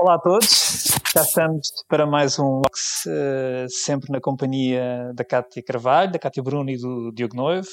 [0.00, 5.60] Olá a todos, já estamos para mais um Vox, uh, sempre na companhia da Cátia
[5.60, 7.66] Carvalho, da Cátia Bruno e do Diogo Noivo,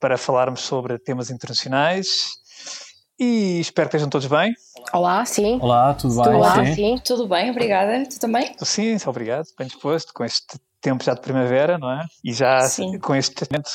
[0.00, 2.08] para falarmos sobre temas internacionais
[3.20, 4.54] e espero que estejam todos bem.
[4.90, 5.58] Olá, sim.
[5.60, 6.34] Olá, tudo bem?
[6.34, 6.74] Olá, sim.
[6.74, 6.98] sim.
[7.04, 8.08] Tudo bem, obrigada.
[8.08, 8.56] Tu também?
[8.62, 12.06] Sim, obrigado, bem disposto, com este tempo já de primavera, não é?
[12.24, 12.98] E já sim.
[13.00, 13.70] com este momento,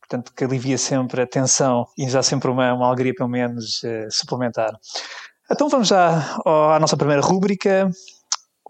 [0.00, 4.10] portanto, que alivia sempre a tensão e já sempre uma, uma alegria, pelo menos, uh,
[4.10, 4.72] suplementar.
[5.52, 7.90] Então vamos à nossa primeira rúbrica,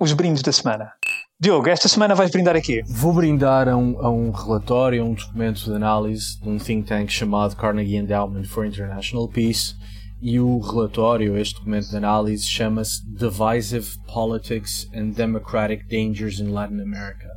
[0.00, 0.90] os brindes da semana.
[1.38, 2.82] Diogo, esta semana vais brindar aqui?
[2.86, 6.88] Vou brindar a um, a um relatório, a um documento de análise de um think
[6.88, 9.74] tank chamado Carnegie Endowment for International Peace
[10.22, 16.80] e o relatório, este documento de análise, chama-se Divisive Politics and Democratic Dangers in Latin
[16.80, 17.28] America.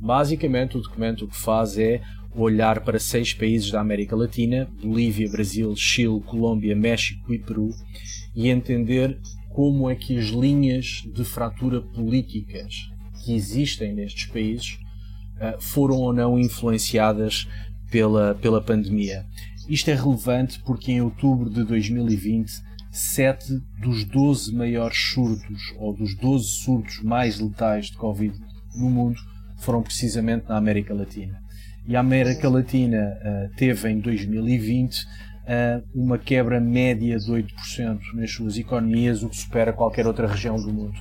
[0.00, 2.00] Basicamente, o documento o que faz é
[2.34, 7.70] olhar para seis países da América Latina, Bolívia, Brasil, Chile, Colômbia, México e Peru,
[8.34, 9.18] e entender
[9.50, 12.88] como é que as linhas de fratura políticas
[13.24, 14.78] que existem nestes países
[15.36, 17.48] uh, foram ou não influenciadas
[17.90, 19.26] pela, pela pandemia.
[19.68, 22.50] Isto é relevante porque em outubro de 2020,
[22.90, 28.34] sete dos 12 maiores surtos, ou dos 12 surtos mais letais de Covid
[28.76, 29.20] no mundo,
[29.58, 31.40] foram precisamente na América Latina.
[31.86, 35.06] E a América Latina uh, teve em 2020
[35.94, 40.72] uma quebra média de 8% nas suas economias, o que supera qualquer outra região do
[40.72, 41.00] mundo.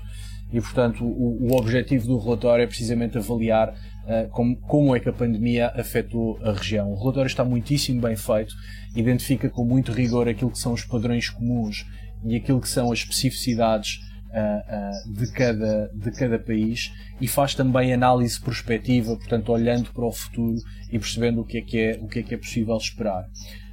[0.51, 5.07] E, portanto, o, o objetivo do relatório é precisamente avaliar uh, como, como é que
[5.07, 6.91] a pandemia afetou a região.
[6.91, 8.55] O relatório está muitíssimo bem feito,
[8.95, 11.85] identifica com muito rigor aquilo que são os padrões comuns
[12.25, 17.53] e aquilo que são as especificidades uh, uh, de, cada, de cada país e faz
[17.53, 20.57] também análise prospectiva, portanto, olhando para o futuro
[20.91, 23.23] e percebendo o que é que é, o que é, que é possível esperar.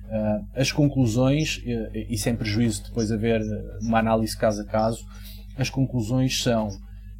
[0.06, 3.42] Uh, as conclusões, e sem prejuízo de depois haver
[3.82, 5.04] uma análise caso a caso,
[5.58, 6.70] as conclusões são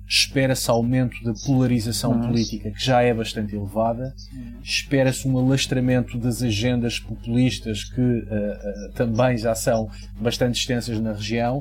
[0.09, 2.29] espera-se aumento da polarização uhum.
[2.29, 4.15] política, que já é bastante elevada,
[4.63, 11.13] espera-se um alastramento das agendas populistas, que uh, uh, também já são bastante extensas na
[11.13, 11.61] região,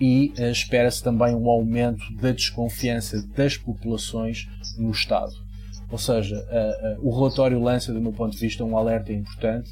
[0.00, 5.32] e uh, espera-se também um aumento da desconfiança das populações no Estado.
[5.88, 6.44] Ou seja,
[7.00, 9.70] o relatório lança, do meu ponto de vista, um alerta importante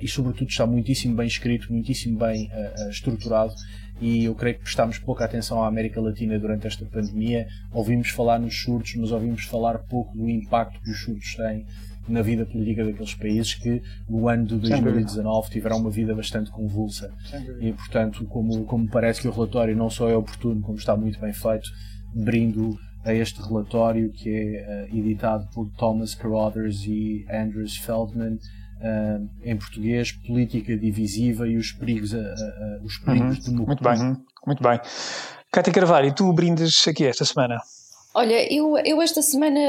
[0.00, 3.54] e, sobretudo, está muitíssimo bem escrito, muitíssimo bem uh, estruturado.
[4.00, 7.46] E eu creio que prestámos pouca atenção à América Latina durante esta pandemia.
[7.72, 11.64] Ouvimos falar nos surtos, mas ouvimos falar pouco do impacto que os surtos têm
[12.08, 17.12] na vida política daqueles países que no ano de 2019 tiveram uma vida bastante convulsa.
[17.60, 21.18] E, portanto, como, como parece que o relatório não só é oportuno, como está muito
[21.18, 21.68] bem feito,
[22.14, 28.38] brindo a este relatório que é editado por Thomas Carothers e Andrews Feldman
[28.80, 32.18] uh, em português, política divisiva e os perigos, uh,
[32.84, 33.66] os perigos uhum.
[33.66, 34.16] Muito bem,
[34.46, 34.80] muito bem.
[35.50, 37.60] Cátia Carvalho, e tu brindes aqui esta semana?
[38.14, 39.60] Olha, eu, eu esta semana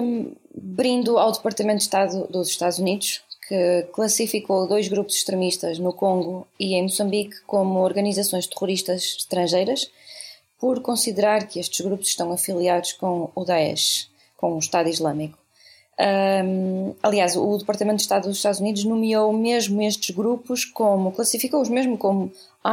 [0.00, 5.92] um, brindo ao Departamento de Estado dos Estados Unidos, que classificou dois grupos extremistas no
[5.92, 9.90] Congo e em Moçambique como organizações terroristas estrangeiras,
[10.58, 15.38] por considerar que estes grupos estão afiliados com o Daesh, com o Estado Islâmico.
[15.98, 21.70] Um, aliás, o Departamento de Estado dos Estados Unidos nomeou mesmo estes grupos como, classificou-os
[21.70, 22.30] mesmo como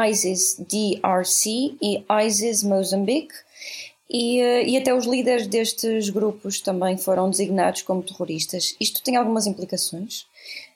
[0.09, 3.33] ISIS DRC e ISIS Mozambique,
[4.09, 8.75] e, eh, e até os líderes destes grupos também foram designados como terroristas.
[8.79, 10.27] Isto tem algumas implicações.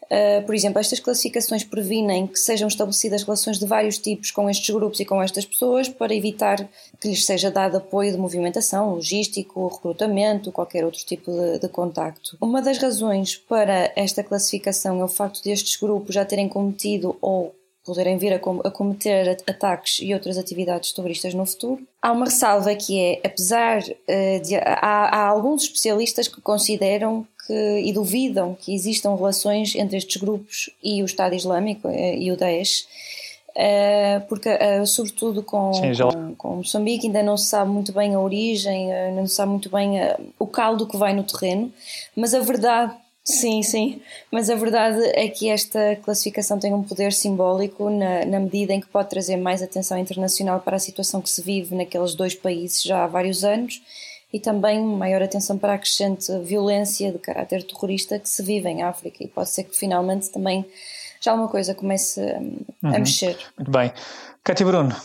[0.08, 4.74] Uh, por exemplo, estas classificações previnem que sejam estabelecidas relações de vários tipos com estes
[4.74, 6.68] grupos e com estas pessoas para evitar
[7.00, 12.38] que lhes seja dado apoio de movimentação, logístico, recrutamento, qualquer outro tipo de, de contacto.
[12.40, 17.54] Uma das razões para esta classificação é o facto destes grupos já terem cometido ou
[17.88, 21.82] poderem vir a, com, a cometer ataques e outras atividades terroristas no futuro.
[22.02, 24.56] Há uma ressalva que é, apesar uh, de.
[24.58, 30.70] Há, há alguns especialistas que consideram que, e duvidam que existam relações entre estes grupos
[30.84, 32.86] e o Estado Islâmico eh, e o Daesh,
[33.56, 38.14] eh, porque eh, sobretudo com, Sim, com, com, Moçambique ainda não se sabe muito bem
[38.14, 39.94] a origem, não se sabe muito bem
[40.38, 41.72] o caldo que vai no terreno,
[42.16, 42.94] mas a verdade
[43.28, 44.02] Sim, sim,
[44.32, 48.80] mas a verdade é que esta classificação tem um poder simbólico na, na, medida em
[48.80, 52.82] que pode trazer mais atenção internacional para a situação que se vive naqueles dois países
[52.82, 53.82] já há vários anos
[54.32, 58.84] e também maior atenção para a crescente violência de caráter terrorista que se vive em
[58.84, 60.66] África e pode ser que finalmente também
[61.20, 63.00] já alguma coisa comece a, uhum.
[63.00, 63.38] mexer.
[63.58, 63.92] Muito bem.
[64.42, 64.96] Cátia Bruno,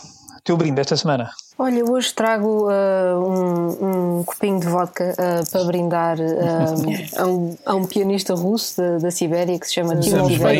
[0.45, 1.29] teu brinde esta semana?
[1.57, 7.57] Olha, hoje trago uh, um, um, copinho de vodka uh, para brindar uh, a, um,
[7.63, 9.93] a, um, pianista russo da, da Sibéria que se chama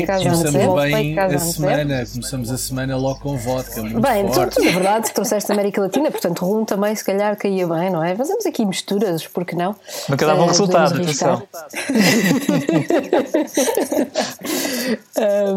[0.06, 0.52] Kazantsev.
[0.52, 4.56] Começamos bem a semana, começamos a semana logo com vodka, muito Bem, forte.
[4.56, 8.04] tu, na verdade trouxeste da América Latina, portanto rum também se calhar caía bem, não
[8.04, 8.16] é?
[8.16, 9.76] Fazemos aqui misturas, porque não?
[10.08, 11.42] Nunca dá bom resultado, atenção.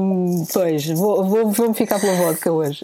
[0.01, 2.83] um, pois, vou, vou, vou-me ficar pela vodka hoje.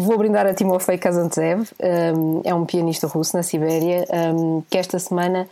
[0.00, 4.98] Vou brindar a Timofei Kazantsev, um, é um pianista russo na Sibéria, um, que esta
[4.98, 5.46] semana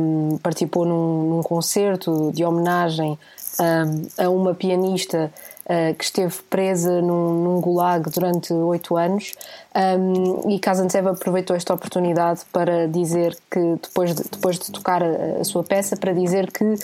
[0.00, 3.18] um, participou num, num, concerto de homenagem
[4.18, 5.32] a uma pianista
[5.64, 9.32] uh, que esteve presa num, num gulag durante oito anos
[9.74, 15.40] um, e Kazantsev aproveitou esta oportunidade para dizer que, depois de, depois de tocar a,
[15.40, 16.78] a sua peça, para dizer que uh,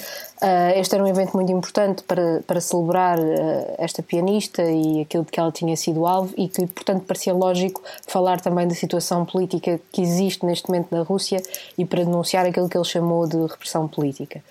[0.74, 5.30] este era um evento muito importante para, para celebrar uh, esta pianista e aquilo de
[5.30, 9.80] que ela tinha sido alvo e que, portanto, parecia lógico falar também da situação política
[9.92, 11.40] que existe neste momento na Rússia
[11.78, 14.42] e para denunciar aquilo que ele chamou de repressão política.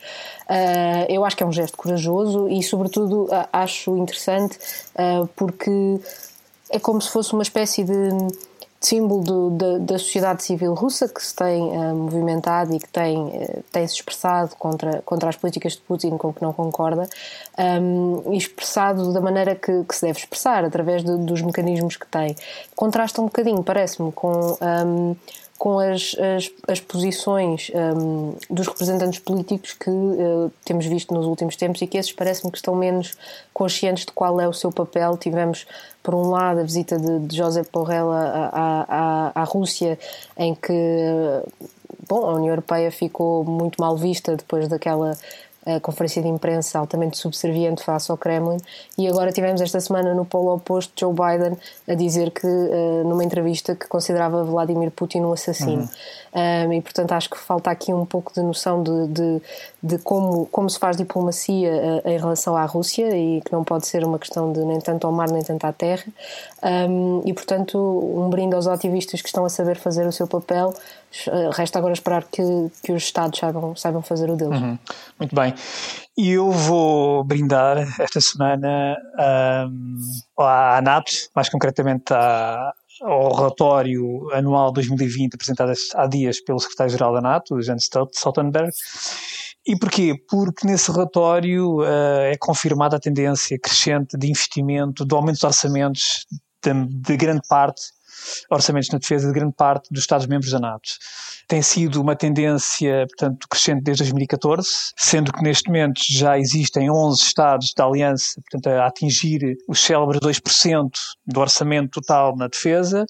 [0.49, 4.57] Uh, eu acho que é um gesto corajoso e, sobretudo, acho interessante
[5.35, 5.99] porque
[6.71, 8.09] é como se fosse uma espécie de,
[8.79, 13.17] símbolo do, da, da, sociedade civil russa que se tem uh, movimentado e que tem,
[13.17, 17.07] uh, tem se expressado contra, contra as políticas de Putin com que não concorda
[17.81, 22.07] um, e expressado da maneira que, que se deve expressar, através de, dos mecanismos que
[22.07, 22.35] tem.
[22.75, 24.57] Contrasta um bocadinho, parece-me, com.
[24.61, 25.15] Um,
[25.59, 31.57] com as, as, as posições um, dos representantes políticos que uh, temos visto nos últimos
[31.57, 33.17] tempos e que esses parece-me que estão menos
[33.53, 35.17] conscientes de qual é o seu papel.
[35.17, 35.67] Tivemos,
[36.01, 38.51] por um lado, a visita de, de José Borrell à,
[39.35, 39.99] à, à, Rússia,
[40.37, 40.73] em que
[42.07, 45.17] bom, a União Europeia ficou muito mal vista depois daquela
[45.65, 48.57] a conferência de imprensa altamente subserviente face ao Kremlin,
[48.97, 51.57] e agora tivemos esta semana no polo oposto Joe Biden
[51.87, 55.83] a dizer que, uh, numa entrevista, que considerava Vladimir Putin um assassino.
[55.83, 56.69] Uhum.
[56.69, 59.41] Um, e portanto acho que falta aqui um pouco de noção de, de,
[59.81, 61.71] de como, como se faz diplomacia
[62.05, 65.07] uh, em relação à Rússia e que não pode ser uma questão de nem tanto
[65.07, 66.05] ao mar nem tanto à terra.
[66.61, 70.73] Um, e portanto, um brinde aos ativistas que estão a saber fazer o seu papel.
[71.27, 72.41] Uh, resta agora esperar que,
[72.83, 74.59] que os Estados saibam, saibam fazer o deles.
[74.59, 74.77] Uhum.
[75.19, 75.53] Muito bem.
[76.17, 78.97] E eu vou brindar esta semana
[79.67, 79.97] um,
[80.37, 87.21] à NATO, mais concretamente à, ao relatório anual 2020 apresentado há dias pelo secretário-geral da
[87.21, 88.71] NATO, Jens Stoltenberg.
[89.65, 90.15] E porquê?
[90.29, 96.25] Porque nesse relatório uh, é confirmada a tendência crescente de investimento, de aumento dos orçamentos
[96.63, 97.81] de, de grande parte
[98.49, 100.89] orçamentos na defesa de grande parte dos Estados-membros da NATO.
[101.47, 107.21] Tem sido uma tendência, portanto, crescente desde 2014, sendo que neste momento já existem 11
[107.21, 110.89] Estados da Aliança, portanto, a atingir os célebres 2%
[111.25, 113.05] do orçamento total na defesa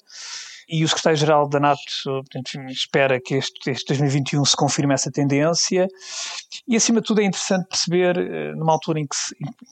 [0.70, 1.82] e o secretário-geral da NATO
[2.68, 5.88] espera que este, este 2021 se confirme essa tendência.
[6.68, 9.16] E acima de tudo é interessante perceber eh, numa altura em que,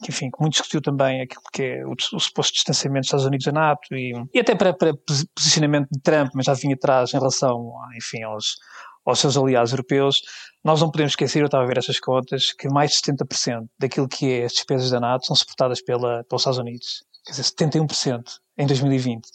[0.09, 3.51] enfim, muito discutiu também aquilo que é o, o suposto distanciamento dos Estados Unidos da
[3.53, 4.93] NATO e, e até para, para
[5.33, 8.57] posicionamento de Trump, mas já vinha atrás em relação, enfim, aos,
[9.05, 10.21] aos seus aliados europeus,
[10.63, 14.07] nós não podemos esquecer, eu estava a ver essas contas, que mais de 70% daquilo
[14.07, 17.03] que é as despesas da NATO são suportadas pela, pelos Estados Unidos.
[17.25, 18.21] Quer dizer, 71%
[18.59, 19.27] em 2020.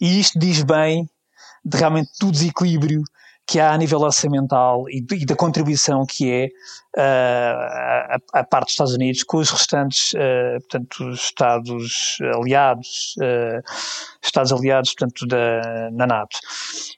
[0.00, 1.10] E isto diz bem
[1.64, 3.02] de realmente do desequilíbrio
[3.50, 6.46] que há a nível orçamental e, e da contribuição que é
[6.96, 13.16] uh, a, a, parte dos Estados Unidos com os restantes, uh, portanto, os Estados aliados,
[13.18, 13.60] uh,
[14.22, 16.38] Estados aliados, portanto, da, na NATO.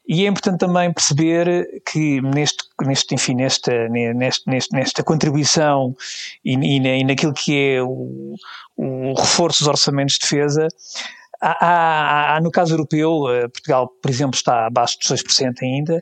[0.06, 5.96] E é importante também perceber que neste, neste enfim, nesta, neste, neste, nesta contribuição
[6.44, 8.34] e, e, e naquilo que é o,
[8.76, 10.68] o reforço dos orçamentos de defesa,
[11.44, 16.00] Há, há, no caso europeu, eh, Portugal, por exemplo, está abaixo dos 6% ainda,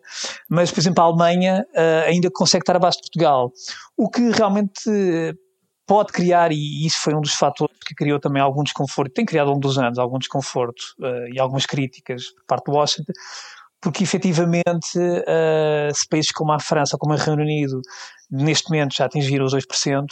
[0.50, 3.50] mas, por exemplo, a Alemanha uh, ainda consegue estar abaixo de Portugal.
[3.96, 4.82] O que realmente
[5.86, 9.46] pode criar, e isso foi um dos fatores que criou também algum desconforto, tem criado
[9.46, 10.82] ao longo dos anos algum desconforto
[11.32, 13.12] e algumas críticas por parte do Washington,
[13.80, 17.80] porque efetivamente se países como a França como o Reino Unido
[18.30, 20.06] neste momento já atingiram os 2%,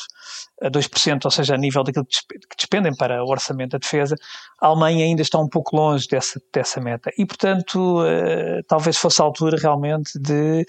[0.65, 4.17] 2%, ou seja, a nível daquilo que despendem para o orçamento da defesa,
[4.61, 7.11] a Alemanha ainda está um pouco longe dessa, dessa meta.
[7.17, 10.67] E, portanto, uh, talvez fosse a altura realmente de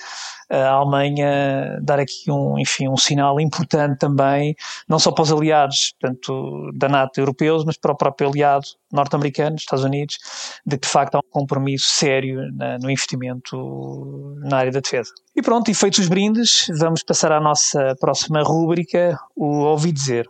[0.50, 4.56] a Alemanha dar aqui um, enfim, um sinal importante também,
[4.88, 9.56] não só para os aliados, portanto, da NATO europeus, mas para o próprio aliado norte-americano,
[9.56, 10.18] Estados Unidos,
[10.66, 15.12] de que de facto há um compromisso sério na, no investimento na área da defesa.
[15.40, 20.28] E pronto, e feitos os brindes, vamos passar à nossa próxima rúbrica, o Ouvi Dizer.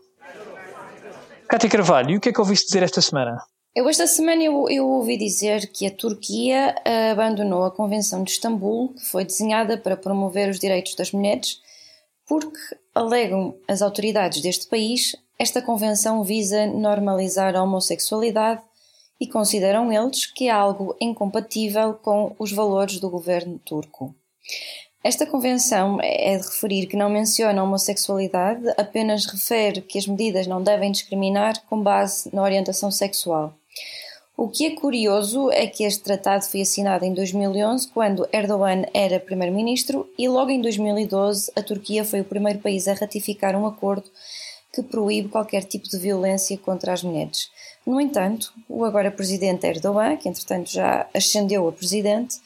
[1.48, 3.42] Cátia Carvalho, e o que é que ouviste dizer esta semana?
[3.76, 6.76] Eu esta semana eu, eu, ouvi dizer que a Turquia
[7.12, 11.58] abandonou a Convenção de Istambul, que foi desenhada para promover os direitos das mulheres,
[12.28, 12.60] porque,
[12.94, 18.62] alegam as autoridades deste país, esta convenção visa normalizar a homossexualidade
[19.20, 24.14] e consideram eles que é algo incompatível com os valores do governo turco.
[25.02, 30.46] Esta convenção é de referir que não menciona a homossexualidade, apenas refere que as medidas
[30.46, 33.54] não devem discriminar com base na orientação sexual.
[34.36, 39.20] O que é curioso é que este tratado foi assinado em 2011, quando Erdogan era
[39.22, 44.10] primeiro-ministro, e logo em 2012 a Turquia foi o primeiro país a ratificar um acordo
[44.74, 47.50] que proíbe qualquer tipo de violência contra as mulheres.
[47.86, 52.38] No entanto, o agora presidente Erdogan, que entretanto já ascendeu a presidente,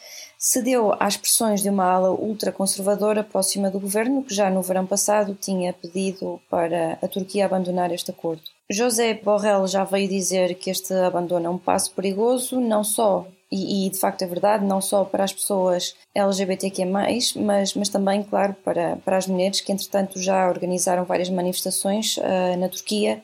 [0.43, 5.37] cedeu às pressões de uma ala ultraconservadora próxima do governo, que já no verão passado
[5.39, 8.43] tinha pedido para a Turquia abandonar este acordo.
[8.69, 13.87] José Borrell já veio dizer que este abandono é um passo perigoso, não só, e,
[13.87, 18.53] e, de facto é verdade, não só para as pessoas LGBTQ+, mas, mas também, claro,
[18.65, 23.23] para, para as mulheres que entretanto já organizaram várias manifestações uh, na Turquia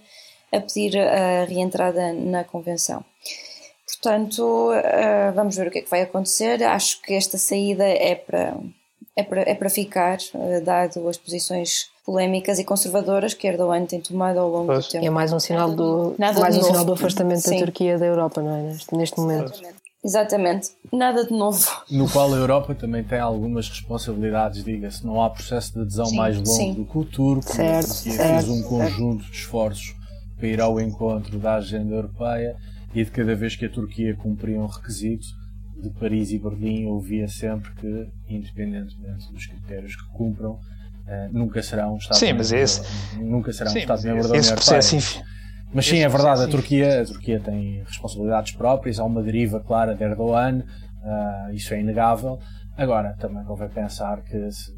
[0.53, 3.03] a pedir a reentrada na Convenção.
[4.01, 6.63] Portanto, uh, vamos ver o que é que vai acontecer.
[6.63, 8.57] Acho que esta saída é para,
[9.15, 13.99] é para, é para ficar, uh, dado as posições polémicas e conservadoras que Erdogan tem
[13.99, 14.85] tomado ao longo pois.
[14.85, 15.05] do tempo.
[15.05, 17.59] É mais um sinal do, Nada mais um sinal do afastamento Sim.
[17.59, 18.61] da Turquia da Europa, não é?
[18.63, 19.61] Neste, neste momento.
[20.03, 20.69] Exatamente.
[20.93, 21.67] Nada de novo.
[21.91, 25.05] No qual a Europa também tem algumas responsabilidades, diga-se.
[25.05, 26.73] Não há processo de adesão sim, mais longo sim.
[26.73, 27.51] do que o turco.
[27.51, 29.93] Certo, que certo, fez um conjunto de esforços
[30.37, 32.55] para ir ao encontro da agenda europeia
[32.93, 35.27] e de cada vez que a Turquia cumpria um requisito,
[35.81, 40.60] de Paris e Berlim ouvia sempre que, independentemente dos critérios que cumpram,
[41.08, 42.81] eh, nunca será um Estado sim, mas esse,
[43.17, 44.79] nunca será um Estado membro da União Europeia.
[45.72, 49.93] Mas sim, é verdade, a Turquia, a Turquia tem responsabilidades próprias, há uma deriva clara
[49.93, 52.39] de Erdogan, uh, isso é inegável.
[52.75, 54.74] Agora, também convém pensar que se,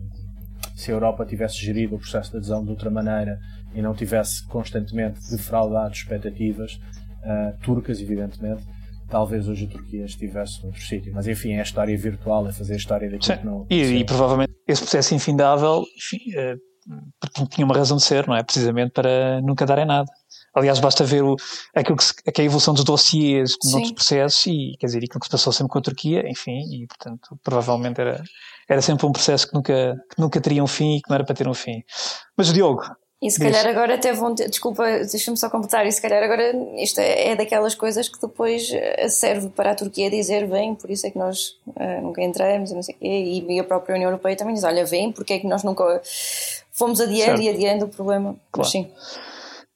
[0.75, 3.39] se, a Europa tivesse gerido o processo de adesão de outra maneira
[3.73, 6.77] e não tivesse constantemente defraudado expectativas
[7.23, 8.63] uh, turcas, evidentemente,
[9.09, 11.11] talvez hoje a Turquia estivesse noutro sítio.
[11.13, 13.67] Mas enfim, é a história virtual, é fazer a história daquilo que não.
[13.69, 18.43] E, e, provavelmente esse processo infindável enfim, uh, tinha uma razão de ser, não é?
[18.43, 20.11] Precisamente para nunca darem nada.
[20.53, 21.35] Aliás, basta ver o,
[21.73, 25.19] aquilo que, se, que é a evolução dos dossiês noutros processos e, quer dizer, aquilo
[25.19, 28.21] que se passou sempre com a Turquia, enfim, e portanto, provavelmente era,
[28.67, 31.23] era sempre um processo que nunca, que nunca teria um fim e que não era
[31.23, 31.83] para ter um fim.
[32.35, 32.83] Mas, Diogo,
[33.21, 36.53] e se calhar agora até vão ter, desculpa, deixa-me só completar, e se calhar agora
[36.77, 40.89] isto é, é, daquelas coisas que depois eh, serve para a Turquia dizer, vem, por
[40.89, 44.09] isso é que nós uh, nunca entramos, e, não sei, e, e a própria União
[44.09, 46.01] Europeia também diz, olha, vem, porque é que nós nunca
[46.71, 47.41] fomos adiando certo.
[47.43, 48.35] e adiando o problema.
[48.51, 48.57] Claro.
[48.57, 48.89] Mas sim.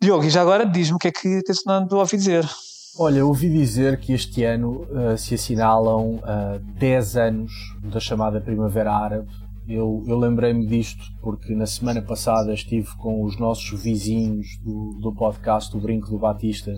[0.01, 2.49] Diogo, e já agora diz-me o que é que tens a ouvir dizer.
[2.97, 7.51] Olha, ouvi dizer que este ano uh, se assinalam uh, 10 anos
[7.83, 13.37] da chamada Primavera Árabe eu, eu lembrei-me disto porque na semana passada estive com os
[13.39, 16.71] nossos vizinhos do, do podcast do Brinco do Batista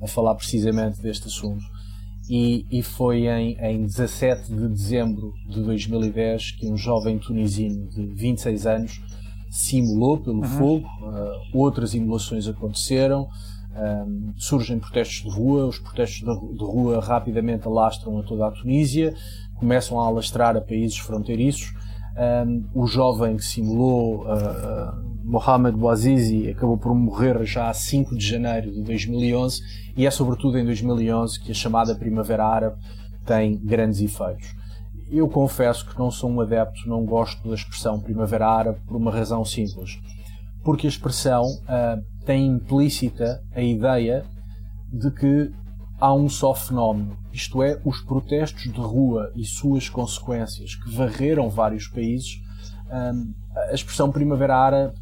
[0.00, 1.64] a falar precisamente deste assunto.
[2.28, 8.06] E, e foi em, em 17 de dezembro de 2010 que um jovem tunisino de
[8.06, 9.00] 26 anos
[9.50, 10.44] simulou pelo uhum.
[10.44, 13.28] fogo, uh, outras imolações aconteceram,
[14.06, 18.50] um, surgem protestos de rua, os protestos de, de, rua rapidamente alastram a toda a
[18.52, 19.12] Tunísia,
[19.56, 21.72] começam a alastrar a países fronteiriços
[22.16, 28.16] um, o jovem que simulou, uh, uh, Mohamed Bouazizi, acabou por morrer já a 5
[28.16, 29.62] de janeiro de 2011
[29.96, 32.76] e é sobretudo em 2011 que a chamada Primavera Árabe
[33.24, 34.54] tem grandes efeitos.
[35.10, 39.10] Eu confesso que não sou um adepto, não gosto da expressão Primavera Árabe por uma
[39.10, 39.98] razão simples.
[40.62, 44.24] Porque a expressão uh, tem implícita a ideia
[44.92, 45.50] de que
[46.00, 51.50] há um só fenómeno, isto é, os protestos de rua e suas consequências que varreram
[51.50, 52.40] vários países.
[52.90, 54.94] a expressão Primavera Árabe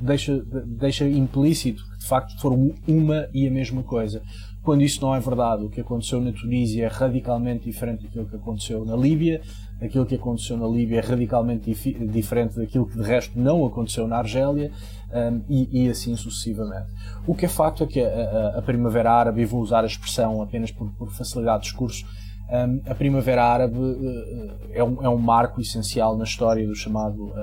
[0.00, 4.22] deixa, deixa implícito que de facto foram uma e a mesma coisa.
[4.62, 8.36] Quando isso não é verdade, o que aconteceu na Tunísia é radicalmente diferente daquilo que
[8.36, 9.40] aconteceu na Líbia,
[9.82, 14.06] aquilo que aconteceu na Líbia é radicalmente dif diferente daquilo que de resto não aconteceu
[14.06, 14.70] na Argélia
[15.12, 16.86] um, e, e, assim sucessivamente.
[17.26, 19.86] O que é facto é que a, a, a Primavera Árabe, e vou usar a
[19.86, 22.06] expressão apenas por, por facilidade de discurso,
[22.50, 27.24] um, a Primavera Árabe uh, é, um, é um marco essencial na história do chamado
[27.24, 27.34] uh,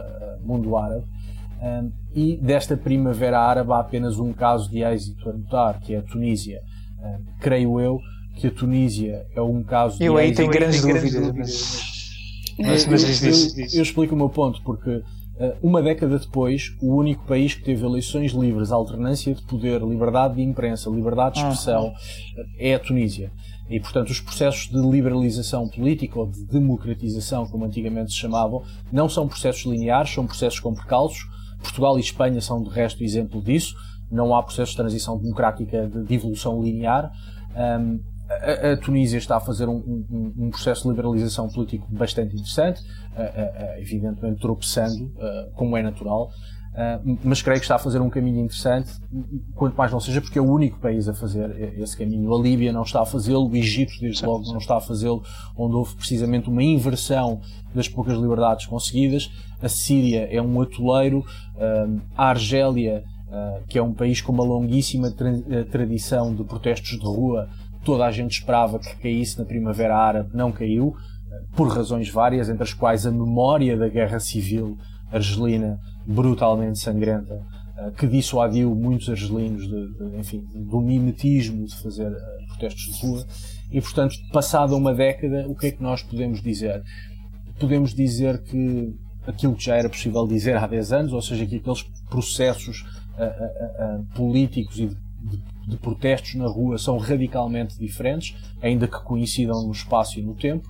[0.43, 1.05] mundo árabe.
[1.61, 5.97] Um, e desta Primavera Árabe há apenas um caso de êxito a notar, que é
[5.97, 6.61] a Tunísia.
[7.41, 7.99] creio eu
[8.37, 10.41] que a Tunísia é um caso de eu êxito.
[10.41, 11.98] Eu aí tenho grandes dúvidas.
[12.59, 13.23] Mas, mas, mas
[13.55, 15.01] eu, eu, eu, explico o meu ponto, porque
[15.39, 20.35] eh, uma década depois, o único país que teve eleições livres, alternância de poder, liberdade
[20.35, 22.41] de imprensa, liberdade de expressão, ah.
[22.57, 23.31] é a Tunísia.
[23.69, 29.07] E, portanto, os processos de liberalização política ou de democratização, como antigamente se chamavam, não
[29.07, 31.23] são processos lineares, são processos com percalços.
[31.61, 33.75] Portugal e Espanha são, de resto, exemplo disso.
[34.11, 37.11] Não há processos de transição democrática de, evolução linear.
[37.55, 37.99] Um,
[38.29, 42.81] a, a, Tunísia está a fazer um, um, um, processo de liberalização político bastante interessante,
[42.81, 45.11] uh, uh, evidentemente tropeçando,
[45.55, 46.29] como é natural,
[47.23, 48.91] mas creio que está a fazer um caminho interessante,
[49.55, 52.33] quanto mais não seja porque é o único país a fazer esse caminho.
[52.33, 55.21] A Líbia não está a fazê-lo, o Egito, desde logo, não está a fazê-lo,
[55.57, 57.41] onde houve precisamente uma inversão
[57.73, 59.29] das poucas liberdades conseguidas.
[59.61, 61.25] A Síria é um atoleiro,
[62.15, 63.03] a Argélia,
[63.67, 65.33] que é um país com uma longuíssima tra
[65.69, 67.49] tradição de protestos de rua,
[67.83, 70.95] toda a gente esperava que caísse na Primavera Árabe, não caiu,
[71.55, 74.77] por razões várias, entre as quais a memória da guerra civil
[75.11, 77.41] argelina brutalmente sangrenta,
[77.77, 83.07] eh, que dissuadiu muitos argelinos de, de, enfim, do mimetismo de fazer eh, protestos de
[83.07, 83.25] rua.
[83.71, 86.83] E, portanto, passada uma década, o que é que nós podemos dizer?
[87.59, 88.93] Podemos dizer que
[89.27, 92.81] aquilo que já era possível dizer há 10 anos, ou seja, que aqueles processos
[93.15, 95.39] uh, políticos e de de
[95.77, 100.67] protestos na rua são radicalmente diferentes, ainda que coincidam no espaço e no tempo.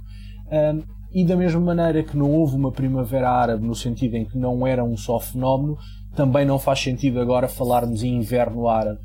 [0.52, 4.38] Um, e da mesma maneira que não houve uma primavera árabe no sentido em que
[4.38, 5.78] não era um só fenómeno,
[6.16, 9.00] também não faz sentido agora falarmos em inverno árabe.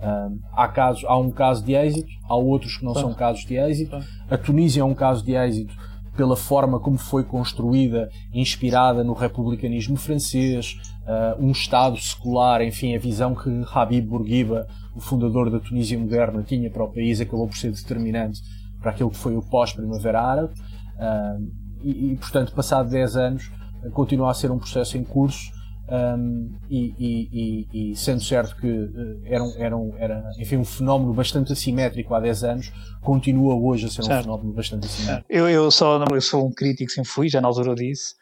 [0.00, 3.56] Um, há, casos, há um caso de êxito, há outros que não são casos de
[3.56, 3.98] êxito.
[4.30, 5.74] A Tunísia é um caso de êxito
[6.16, 10.76] pela forma como foi construída, inspirada no republicanismo francês,
[11.08, 16.42] uh, um Estado secular, enfim, a visão que Habib Bourguiba, o fundador da Tunísia moderna,
[16.42, 18.40] tinha para o país, acabou por ser determinante
[18.80, 20.54] para aquilo que foi o pós-Primavera Árabe.
[20.96, 23.50] Uh, e, e, portanto, passado 10 anos,
[23.92, 25.56] continua a ser um processo em curso.
[25.90, 30.64] Um, e, e, e, sendo certo que uh, era, um, era, um, era enfim, um
[30.64, 34.20] fenómeno bastante assimétrico há 10 anos, continua hoje a ser certo.
[34.20, 35.26] um fenómeno bastante assimétrico.
[35.30, 38.14] Eu, eu, só, eu sou um crítico, sempre fui, já na altura disse.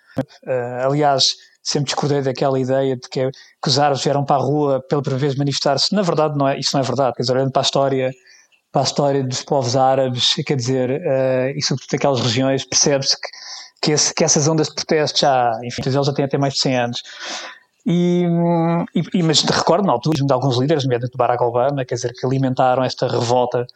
[0.47, 1.35] Uh, aliás,
[1.67, 5.21] sempre discordei daquela ideia de que, que os árabes vieram para a rua pela primeira
[5.21, 5.93] vez manifestar-se.
[5.93, 7.17] Na verdade, não é, isso não é verdade.
[7.17, 8.13] Quer dizer, olhando para a história,
[8.71, 13.29] para a história dos povos árabes, quer dizer, uh, e sobretudo daquelas regiões, percebe-se que,
[13.97, 16.77] que, que, essas ondas de protesto já, enfim, eles já têm até mais de 100
[16.79, 17.03] anos.
[17.85, 18.25] E,
[19.15, 22.25] e, mas recordo na altura de alguns líderes, nomeadamente do Barack Obama, quer dizer, que
[22.25, 23.67] alimentaram esta revolta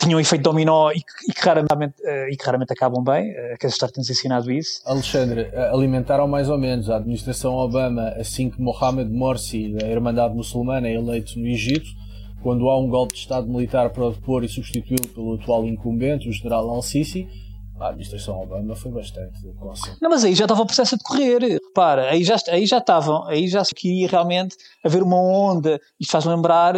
[0.00, 3.30] tinham um efeito dominó e que, e que raramente, uh, e que raramente acabam bem,
[3.30, 4.80] uh, que a história tem-nos ensinado isso.
[4.84, 10.34] Alexandre, eh, alimentaram mais ou menos a administração Obama assim que Mohamed Morsi, da Irmandade
[10.34, 11.88] Muçulmana, é eleito no Egito,
[12.42, 16.28] quando há um golpe de Estado militar para o depor e substituí-lo pelo atual incumbente,
[16.28, 17.28] o general Al-Sisi,
[17.78, 19.98] a administração Obama foi bastante consciente.
[20.00, 21.40] Não, mas aí já estava o processo a decorrer.
[21.40, 25.80] Repara, aí já, aí já estavam, aí já se queria realmente haver uma onda.
[25.98, 26.74] Isto faz lembrar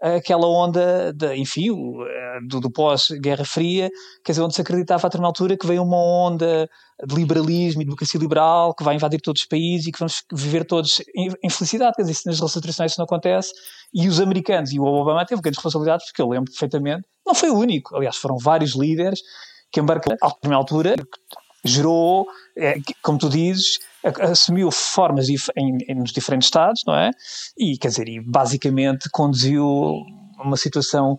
[0.00, 3.88] aquela onda, de, enfim, eh, do, do pós-Guerra Fria,
[4.24, 6.68] quer dizer, onde se acreditava a determinada altura que veio uma onda
[7.06, 10.64] de liberalismo e democracia liberal que vai invadir todos os países e que vamos viver
[10.64, 11.96] todos em, em felicidade.
[11.96, 13.52] Quer dizer, nas relações internacionais isso não acontece.
[13.92, 17.50] E os americanos, e o Obama teve grandes responsabilidades, porque eu lembro perfeitamente, não foi
[17.50, 19.20] o único, aliás, foram vários líderes
[19.72, 20.94] que embarcaram a determinada altura,
[21.64, 23.78] gerou, é, como tu dizes,
[24.20, 25.36] assumiu formas em,
[25.88, 27.10] em, nos diferentes estados, não é?
[27.58, 29.66] E, quer dizer, e basicamente conduziu
[30.38, 31.16] uma situação,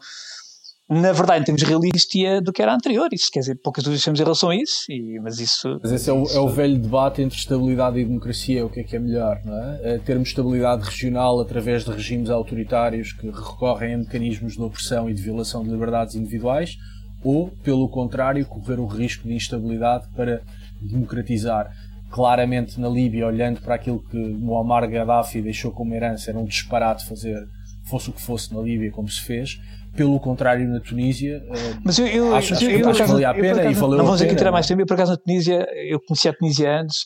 [0.87, 3.09] na verdade, em termos realistas, do que era anterior.
[3.11, 5.79] Isso, quer dizer, poucas dúvidas temos em relação a isso, e, mas isso...
[5.81, 8.83] Mas esse é o, é o, velho debate entre estabilidade e democracia, o que é
[8.83, 9.95] que é melhor, não é?
[9.95, 15.13] é termos estabilidade regional através de regimes autoritários que recorrem a mecanismos de opressão e
[15.13, 16.77] de violação de liberdades individuais,
[17.25, 20.43] ou, pelo contrário, correr o risco de instabilidade para
[20.79, 21.75] democratizar
[22.11, 27.05] claramente na Líbia, olhando para aquilo que Muammar Gaddafi deixou como herança, era um disparate
[27.05, 27.45] fazer,
[27.89, 29.59] fosse o que fosse na Líbia, como se fez.
[29.95, 33.33] Pelo contrário, na Tunísia, eh, mas eu, eu, acho, eu, eu, acho que valia a
[33.33, 34.81] pena acaso, e valeu Não vamos aqui tirar mais tempo.
[34.81, 37.05] Eu, por acaso, na Tunísia, eu conhecia a Tunísia antes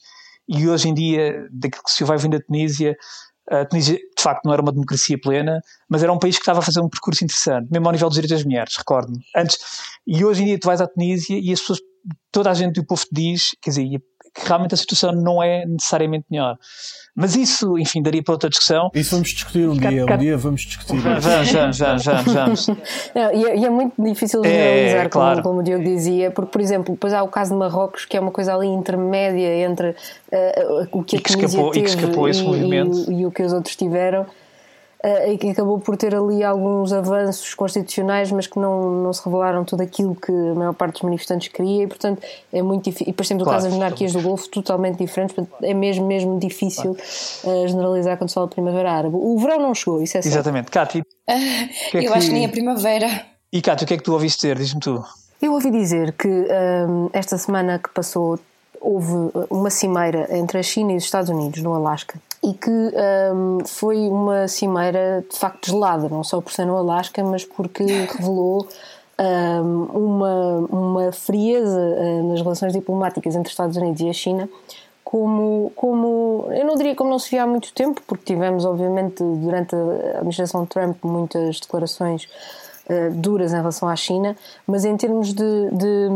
[0.49, 2.97] e hoje em dia, daquilo que se vai vindo da Tunísia,
[3.49, 5.59] A Tunísia, de facto, não era uma democracia plena,
[5.89, 8.15] mas era um país que estava a fazer um percurso interessante, mesmo ao nível dos
[8.15, 9.19] direitos das mulheres, recordo-me.
[9.35, 9.57] Antes,
[10.05, 11.79] e hoje em dia tu vais à Tunísia e as pessoas,
[12.31, 14.01] toda a gente do povo te diz, quer dizer,
[14.33, 16.57] que realmente a situação não é necessariamente melhor.
[17.15, 18.89] Mas isso, enfim, daria para outra discussão.
[18.93, 20.97] Isso vamos discutir um dia, um dia vamos discutir.
[20.97, 22.33] Vamos, vamos, vamos, vamos.
[22.33, 22.67] vamos.
[23.13, 25.41] Não, e, é, e, é, muito difícil de generalizar, é, claro.
[25.41, 28.15] como, como o Diogo dizia, porque, por exemplo, depois há o caso de Marrocos, que
[28.15, 33.13] é uma coisa ali intermédia entre uh, o que a Tunísia escapou, teve e, e,
[33.15, 34.25] e, e o que os outros tiveram
[35.01, 39.63] e que acabou por ter ali alguns avanços constitucionais, mas que não, não se revelaram
[39.63, 43.07] tudo aquilo que a maior parte dos manifestantes queria, e portanto é muito difícil.
[43.07, 46.05] E depois temos claro, o caso das monarquias do Golfo, totalmente diferentes, portanto é mesmo,
[46.05, 46.97] mesmo difícil
[47.43, 47.59] claro.
[47.63, 49.15] uh, generalizar quando se fala de primavera árabe.
[49.15, 50.35] O verão não chegou, isso é certo.
[50.35, 50.69] Exatamente.
[50.69, 51.01] Cátia.
[51.01, 52.07] Uh, é eu que...
[52.07, 53.07] acho que nem a primavera.
[53.53, 54.57] E Cátia, o que é que tu ouviste dizer?
[54.57, 55.01] Diz-me tu.
[55.41, 58.38] Eu ouvi dizer que um, esta semana que passou
[58.81, 63.60] houve uma cimeira entre a China e os Estados Unidos no Alasca e que um,
[63.65, 68.65] foi uma cimeira de facto gelada, não só por ser no Alasca, mas porque revelou
[69.19, 74.49] um, uma, uma frieza uh, nas relações diplomáticas entre os Estados Unidos e a China,
[75.04, 79.23] como, como eu não diria como não se via há muito tempo, porque tivemos, obviamente,
[79.23, 82.28] durante a administração Trump, muitas declarações
[82.89, 86.10] uh, duras em relação à China, mas em termos de, de,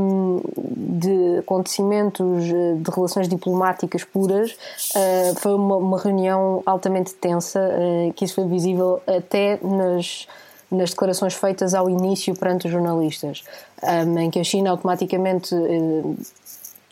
[0.57, 8.13] de acontecimentos, eh, de relações diplomáticas puras, uh, foi uma, uma, reunião altamente tensa, uh,
[8.13, 10.27] que isso foi visível até nas
[10.71, 13.43] nas declarações feitas ao início perante os jornalistas,
[13.83, 15.53] um, em que a China automaticamente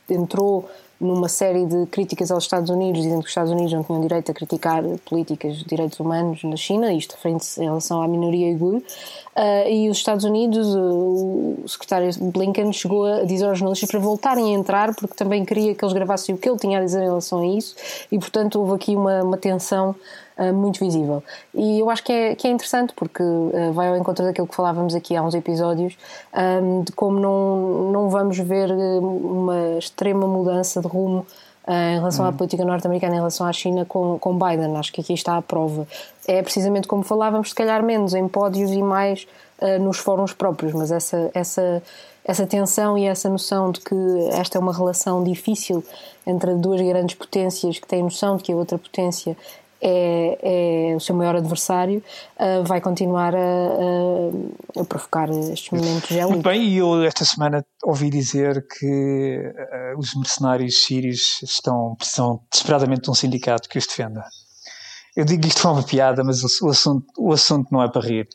[0.07, 0.69] entrou
[1.01, 4.29] numa série de críticas aos Estados Unidos, dizendo que os Estados Unidos não tinham direito
[4.29, 8.75] a criticar políticas de direitos humanos na China, isto frente em relação à minoria uigur,
[8.75, 14.55] uh, e os Estados Unidos, o secretário Blinken chegou a dizer aos jornalistas para voltarem
[14.55, 17.07] a entrar, porque também queria que eles gravassem o que ele tinha a dizer em
[17.07, 17.75] relação a isso,
[18.11, 19.95] e portanto houve aqui uma, uma tensão
[20.49, 21.21] muito visível.
[21.53, 24.55] E eu acho que é, que é interessante porque uh, vai ao encontro daquilo que
[24.55, 25.97] falávamos aqui há uns episódios,
[26.33, 31.25] um, de como não, não vamos ver uma extrema mudança de rumo
[31.67, 32.29] uh, em relação hum.
[32.29, 34.77] à política norte-americana, em relação à China com, com Biden.
[34.77, 35.85] Acho que aqui está a prova.
[36.27, 39.27] É precisamente como falávamos, se calhar menos em pódios e mais
[39.79, 41.29] nos fóruns próprios, mas essa.
[41.35, 41.83] essa
[42.23, 43.95] essa tensão e essa noção de que
[44.31, 45.83] esta é uma relação difícil
[46.25, 49.35] entre duas grandes potências que têm noção de que a outra potência
[49.81, 52.03] é, é o seu maior adversário,
[52.39, 56.31] uh, vai continuar a, a, a, provocar estes momentos gélidos.
[56.31, 62.39] Muito bem, e eu esta semana ouvi dizer que uh, os mercenários sírios estão, precisam
[62.51, 64.23] desesperadamente de um sindicato que os defenda.
[65.15, 68.01] Eu digo isto como uma piada, mas o, o, assunto, o assunto não é para
[68.01, 68.29] rir.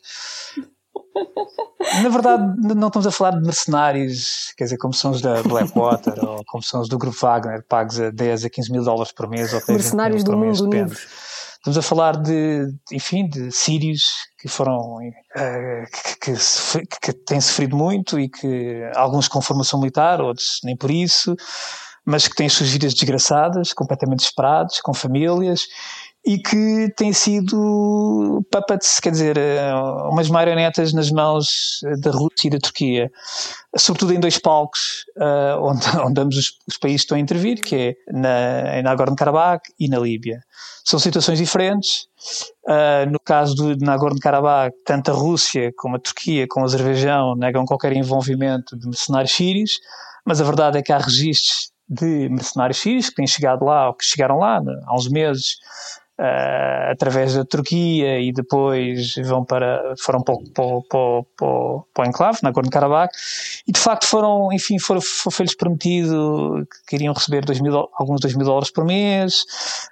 [2.03, 6.13] Na verdade, não estamos a falar de mercenários, quer dizer, como são os da Blackwater
[6.23, 9.27] ou como são os do Grupo Wagner, pagos a 10 a 15 mil dólares por
[9.27, 9.53] mês.
[9.53, 11.07] Ou mercenários do mundo unidos.
[11.57, 14.01] Estamos a falar de, enfim, de sírios
[14.39, 20.21] que foram, uh, que, que, que, têm sofrido muito e que alguns com formação militar,
[20.21, 21.35] outros nem por isso,
[22.05, 25.65] mas que têm suas vidas desgraçadas, completamente desesperados, com famílias
[26.27, 29.73] e que têm sido puppets, quer dizer, eh,
[30.11, 33.09] umas marionetas nas mãos da Rússia e da Turquia,
[33.77, 37.75] sobretudo em dois palcos uh, onde, onde ambos os, os, países estão a intervir, que
[37.75, 40.43] é na, em Nagorno-Karabakh e na Líbia.
[40.83, 42.07] São situações diferentes.
[42.65, 47.63] Uh, no caso de Nagorno-Karabakh, tanto a Rússia como a Turquia, como o Azerbaijão, negam
[47.63, 49.79] qualquer envolvimento de mercenários sírios,
[50.25, 53.93] mas a verdade é que há registros de mercenários sírios que têm chegado lá, ou
[53.93, 55.55] que chegaram lá há uns meses,
[56.19, 62.07] uh, através da Turquia e depois vão para, foram para, para, para, para, para o
[62.07, 63.11] enclave, na Nagorno-Karabakh,
[63.67, 68.35] e de facto foram, enfim, foram, foi-lhes prometido que iriam receber dois mil, alguns 2
[68.35, 69.43] mil dólares por mês,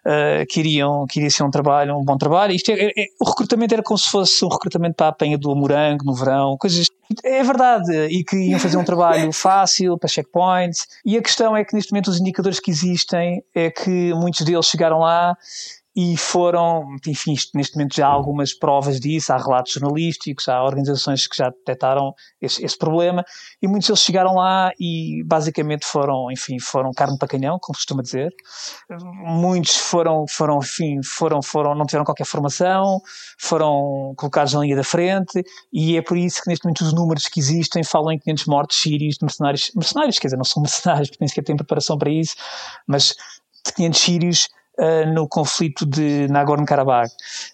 [0.06, 2.54] uh, que, iriam, que iria ser um trabalho, um bom trabalho.
[2.54, 5.56] Isto é, é, o recrutamento era como se fosse um recrutamento para a apanha do
[5.56, 6.88] morango no verão, coisas
[7.24, 10.88] é verdade, e que iam fazer um trabalho fácil para checkpoints.
[11.06, 14.66] E a questão é que neste momento os indicadores que existem é que muitos deles
[14.66, 15.38] chegaram lá
[15.96, 21.26] e foram, enfim, neste momento já há algumas provas disso, há relatos jornalísticos, há organizações
[21.26, 23.24] que já detectaram esse, esse, problema,
[23.62, 28.02] e muitos deles chegaram lá e basicamente foram, enfim, foram carne para canhão, como costuma
[28.02, 28.30] dizer.
[29.24, 33.00] Muitos foram, foram, enfim, foram, foram, não tiveram qualquer formação,
[33.40, 37.30] foram colocados na linha da frente, e é por isso que neste momento os números
[37.30, 41.08] que existem falam em 500 mortes sírios de mercenários, mercenários, quer dizer, não são mercenários,
[41.08, 42.36] porque nem sequer têm preparação para isso,
[42.86, 43.16] mas
[43.66, 44.50] de 500 sírios
[44.80, 47.12] uh, no conflito de Nagorno-Karabakh.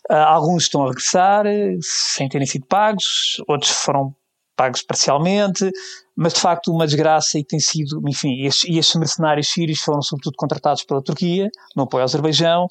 [0.09, 1.45] Uh, alguns estão a regressar
[1.81, 4.15] sem terem sido pagos, outros foram
[4.55, 5.71] pagos parcialmente,
[6.15, 10.35] mas de facto uma desgraça e tem sido, enfim, estes, estes mercenários sírios foram sobretudo
[10.37, 12.67] contratados pela Turquia, no apoio ao Azerbaijão,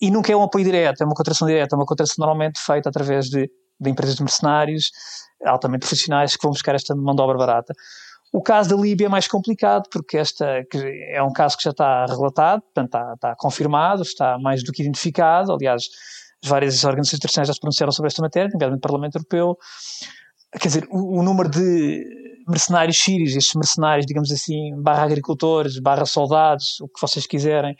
[0.00, 2.88] e nunca é um apoio direto, é uma contratação direta, é uma contratação normalmente feita
[2.88, 4.90] através de, de empresas de mercenários
[5.44, 7.74] altamente profissionais que vão buscar esta mão de obra barata.
[8.32, 12.04] O caso da Líbia é mais complicado, porque esta é um caso que já está
[12.06, 15.52] relatado, portanto está, está confirmado, está mais do que identificado.
[15.52, 15.84] Aliás,
[16.44, 19.56] várias organizações internacionais já se pronunciaram sobre esta matéria, nomeadamente o Parlamento Europeu.
[20.60, 22.04] Quer dizer, o, o número de
[22.48, 27.76] mercenários sírios, estes mercenários, digamos assim, barra agricultores, barra soldados, o que vocês quiserem,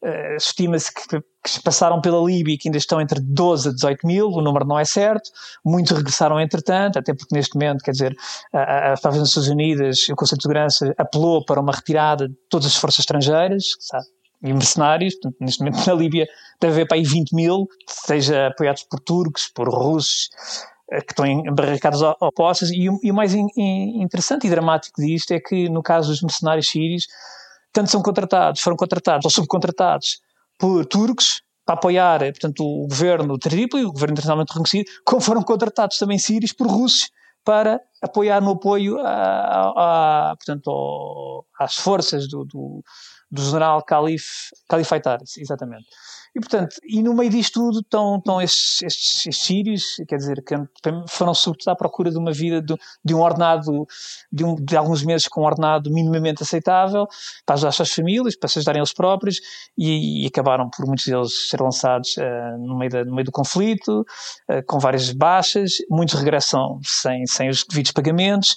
[0.00, 4.06] Uh, Estima-se que, que, passaram pela Líbia e que ainda estão entre 12 a 18
[4.06, 5.28] mil, o número não é certo.
[5.64, 8.16] Muitos regressaram entretanto, até porque neste momento, quer dizer,
[8.52, 13.00] as Nações Unidas, o Conselho de Segurança apelou para uma retirada de todas as forças
[13.00, 14.06] estrangeiras, sabe?
[14.42, 16.28] e mercenários, portanto, neste momento na Líbia
[16.60, 20.30] deve haver para aí 20 mil, seja apoiados por turcos, por russos,
[20.90, 25.32] eh, que estão embarracados opostas, e, e o mais in, in, interessante e dramático disto
[25.32, 27.06] é que no caso dos mercenários sírios,
[27.72, 30.20] tanto são contratados, foram contratados ou subcontratados
[30.58, 35.42] por turcos para apoiar, eh, portanto, o governo Trípoli, o governo internacionalmente reconhecido, como foram
[35.42, 37.10] contratados também sírios por russos
[37.44, 42.82] para apoiar no apoio a, a, a portanto, ao, às forças do, do,
[43.30, 44.24] do general Calif,
[44.68, 44.90] Calif
[45.38, 45.86] exatamente.
[46.38, 50.44] E, portanto, e no meio disto tudo estão, estão estes, estes, estes sírios, quer dizer,
[50.44, 50.54] que
[51.08, 53.84] foram sobretudo à procura de uma vida, de, de um ordenado,
[54.30, 57.08] de, um, de, alguns meses com um ordenado minimamente aceitável,
[57.44, 59.40] para ajudar as suas famílias, para se ajudarem eles próprios,
[59.76, 63.32] e, e acabaram por muitos deles ser lançados uh, no, meio da, no meio do
[63.32, 64.06] conflito,
[64.48, 68.56] uh, com várias baixas, muitos regressam sem, sem os devidos pagamentos,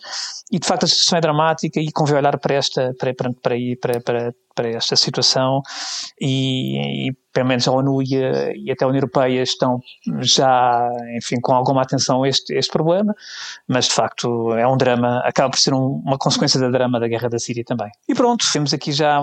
[0.52, 3.56] e de facto a situação é dramática e convém olhar para esta, para, para, para,
[3.82, 5.62] para, para para esta situação
[6.20, 9.80] e, e pelo menos a ONU e, a, e, até a União Europeia estão
[10.20, 13.14] já, enfim, com alguma atenção a este, este problema,
[13.68, 17.08] mas de facto é um drama, acaba por ser um, uma consequência da drama da
[17.08, 17.90] guerra da Síria também.
[18.08, 19.22] E pronto, temos aqui já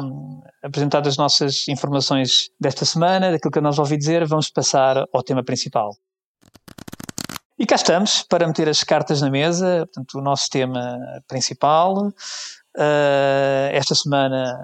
[0.63, 5.23] apresentado as nossas informações desta semana, daquilo que eu nos ouvi dizer, vamos passar ao
[5.23, 5.97] tema principal.
[7.59, 12.13] E cá estamos para meter as cartas na mesa, portanto, o nosso tema principal,
[12.79, 14.57] Uh, esta semana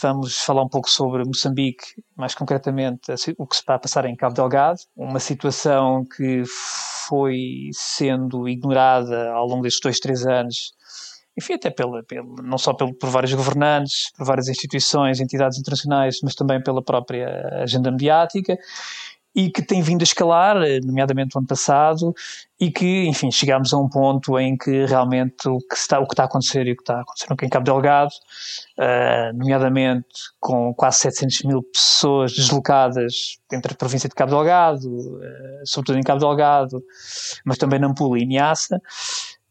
[0.00, 1.84] vamos falar um pouco sobre Moçambique,
[2.16, 6.42] mais concretamente o que se está a passar em Cabo Delgado, uma situação que
[7.06, 10.72] foi sendo ignorada ao longo destes dois, três anos,
[11.36, 16.16] enfim, até pela, pela, não só pelo, por vários governantes, por várias instituições, entidades internacionais,
[16.22, 18.56] mas também pela própria agenda mediática
[19.34, 22.14] e que tem vindo a escalar, eh, nomeadamente o ano passado,
[22.58, 26.12] e que, enfim, chegámos a um ponto em que realmente o que está, o que
[26.12, 28.10] está a acontecer e o que está a acontecer em Cabo Delgado,
[28.78, 30.06] uh, nomeadamente
[30.38, 35.20] com quase 700 mil pessoas deslocadas entre a província de Cabo Delgado, uh,
[35.64, 36.82] sobretudo em Cabo Delgado,
[37.46, 38.82] mas também Nampula e Niassa,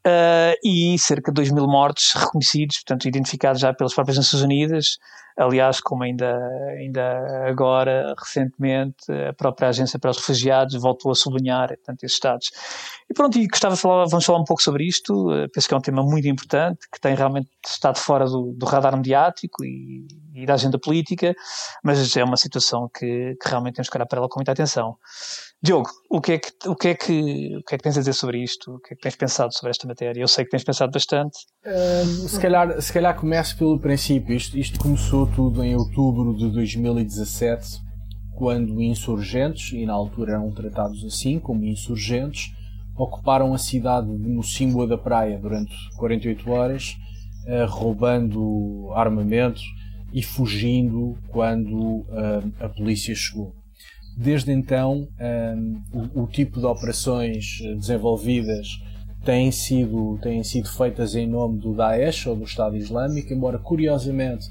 [0.10, 4.98] Uh, e cerca de 2 mil mortos reconhecidos, portanto, identificados já pelas próprias Nações Unidas.
[5.38, 6.38] Aliás, como ainda,
[6.78, 12.52] ainda agora, recentemente, a própria Agência para os Refugiados voltou a sublinhar portanto, esses dados.
[13.10, 15.32] E pronto, e gostava de falar, vamos falar um pouco sobre isto.
[15.32, 18.66] Uh, penso que é um tema muito importante, que tem realmente estado fora do, do
[18.66, 21.34] radar mediático e, e, da agenda política,
[21.84, 24.98] mas é uma situação que, que realmente temos que olhar para ela com muita atenção.
[25.62, 28.00] Diogo, o que, é que, o, que é que, o que é que tens a
[28.00, 28.76] dizer sobre isto?
[28.76, 30.22] O que é que tens pensado sobre esta matéria?
[30.22, 31.38] Eu sei que tens pensado bastante.
[31.66, 34.34] Uh, se, calhar, se calhar começo pelo princípio.
[34.34, 37.82] Isto, isto começou tudo em outubro de 2017,
[38.38, 42.54] quando insurgentes, e na altura eram tratados assim, como insurgentes,
[42.96, 46.96] ocuparam a cidade de Mocimboa da Praia durante 48 horas,
[47.46, 49.60] uh, roubando armamento
[50.14, 53.59] e fugindo quando uh, a polícia chegou.
[54.22, 55.08] Desde então,
[55.56, 58.68] um, o, o, tipo de operações desenvolvidas
[59.24, 64.50] têm sido, têm sido feitas em nome do Daesh ou do Estado Islâmico, embora curiosamente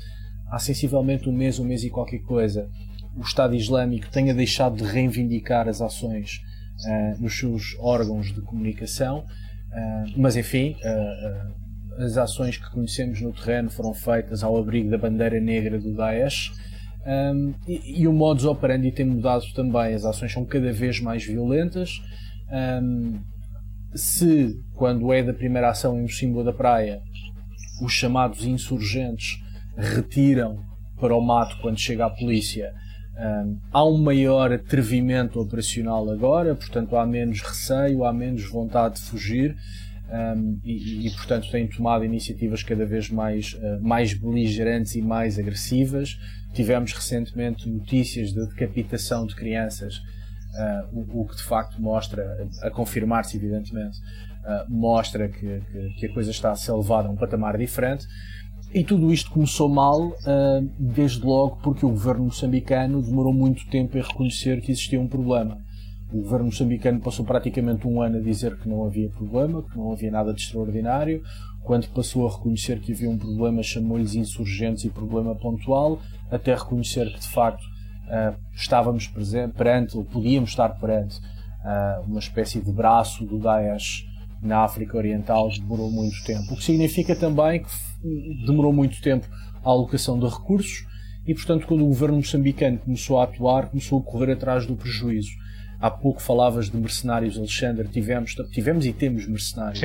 [0.51, 2.67] há sensivelmente um mês, um mês e qualquer coisa,
[3.15, 6.41] o Estado Islâmico tenha deixado de reivindicar as ações
[6.87, 13.35] uh, nos seus órgãos de comunicação, uh, mas enfim, uh, as ações que conhecemos no
[13.35, 16.53] terreno foram feitas ao abrigo da bandeira negra do Daesh
[17.09, 21.25] um, e, e, o modus operandi tem mudado também, as ações são cada vez mais
[21.25, 22.03] violentas.
[22.53, 23.19] Um,
[23.95, 27.01] se, quando é da primeira ação em símbolo da praia,
[27.83, 29.43] os chamados insurgentes
[29.75, 30.63] retiram
[31.01, 32.75] para o mato quando chega a polícia,
[33.19, 39.03] um, há um maior atrevimento operacional agora, portanto há menos receio, há menos vontade de
[39.03, 39.57] fugir.
[40.11, 45.39] Um, e, e, portanto têm tomado iniciativas cada vez mais, uh, mais beligerantes e mais
[45.39, 46.17] agressivas.
[46.59, 52.69] Tivemos recentemente notícias de decapitação de crianças, uh, o, o, que de facto mostra, a
[52.69, 57.15] confirmar-se evidentemente, uh, mostra que, que, que, a coisa está a ser levada a um
[57.15, 58.09] patamar diferente.
[58.75, 60.13] E tudo isto começou mal,
[60.77, 65.59] desde logo porque o governo moçambicano demorou muito tempo a reconhecer que existia um problema.
[66.13, 69.93] O governo moçambicano passou praticamente um ano a dizer que não havia problema, que não
[69.93, 71.23] havia nada de extraordinário.
[71.63, 77.13] Quando passou a reconhecer que havia um problema, chamou-lhes insurgentes e problema pontual, até reconhecer
[77.13, 79.11] que de facto uh, estávamos
[79.57, 84.07] perante, ou podíamos estar perante, uh, uma espécie de braço do Daesh
[84.43, 86.55] na África Oriental, demorou muito tempo.
[86.55, 87.71] O que significa também que
[88.47, 89.27] demorou muito tempo
[89.65, 90.87] a alocação de recursos
[91.27, 95.33] e, portanto, quando o governo moçambicano começou a atuar, começou a correr atrás do prejuízo.
[95.81, 97.89] Há pouco falavas de mercenários, Alexandre.
[97.89, 99.81] Tivemos, tivemos e temos mercenários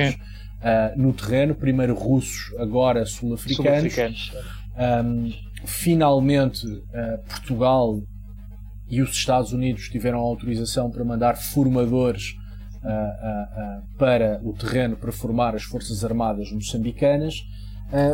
[0.60, 3.94] uh, no terreno, primeiro russos, agora sul-africanos.
[3.94, 4.04] Sul
[4.76, 5.32] um,
[5.64, 8.02] finalmente, uh, Portugal
[8.88, 12.36] e os Estados Unidos tiveram autorização para mandar formadores
[12.82, 17.42] uh, para o terreno para formar as Forças Armadas moçambicanas.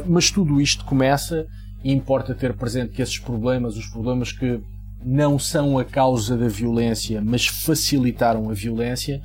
[0.06, 1.46] mas tudo isto começa
[1.82, 4.60] e importa ter presente que esses problemas, os problemas que
[5.02, 9.20] não são a causa da violência, mas facilitaram a violência,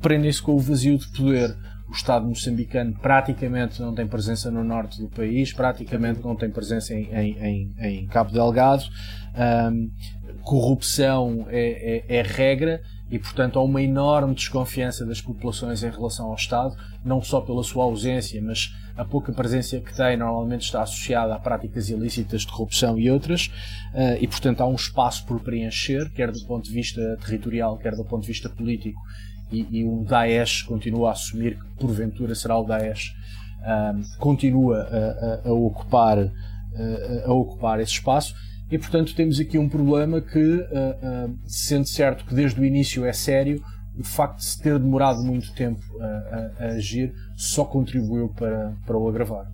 [0.00, 1.56] prendem-se com o vazio de poder.
[1.90, 6.94] O Estado moçambicano praticamente não tem presença no norte do país, praticamente não tem presença
[6.94, 8.84] em, em, em, em Cabo Delgado.
[9.36, 9.90] Um,
[10.42, 16.26] corrupção é, é, é regra e, portanto, há uma enorme desconfiança das populações em relação
[16.26, 20.82] ao Estado, não só pela sua ausência, mas a pouca presença que tem normalmente está
[20.82, 23.50] associada a práticas ilícitas de corrupção e outras,
[23.94, 27.96] eh, e, portanto, há um espaço por preencher, quer do ponto de vista territorial, quer
[27.96, 29.00] do ponto de vista político,
[29.52, 33.14] e, e o Daesh continua a assumir que, porventura, será o Daesh,
[33.60, 38.34] um, continua a, a, a ocupar, a, a ocupar esse espaço
[38.70, 43.04] e portanto temos aqui um problema que, uh, uh, sendo certo que desde o início
[43.04, 43.62] é sério,
[43.98, 48.72] o facto de se ter demorado muito tempo a, a, a agir só contribuiu para,
[48.86, 49.50] para o agravar.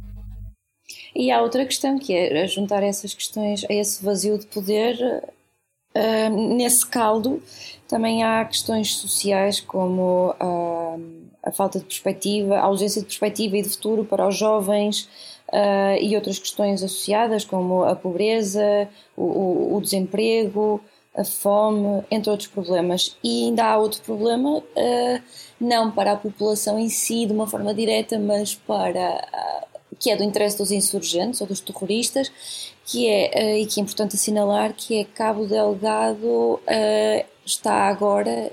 [1.15, 4.97] E há outra questão que é juntar essas questões a esse vazio de poder.
[6.31, 7.43] Nesse caldo
[7.89, 10.35] também há questões sociais como
[11.47, 15.09] a falta de perspectiva, a ausência de perspectiva e de futuro para os jovens,
[15.49, 20.81] uh, e outras questões associadas, como a pobreza, o, o, o, desemprego,
[21.17, 23.17] a fome, entre outros problemas.
[23.23, 25.23] E ainda há outro problema, uh,
[25.61, 29.66] não para a população em si de uma forma direta, mas para.
[29.99, 32.31] Que é do interesse dos insurgentes ou dos terroristas,
[32.85, 36.61] que é, e que é importante assinalar, que é Cabo Delgado
[37.45, 38.53] está agora,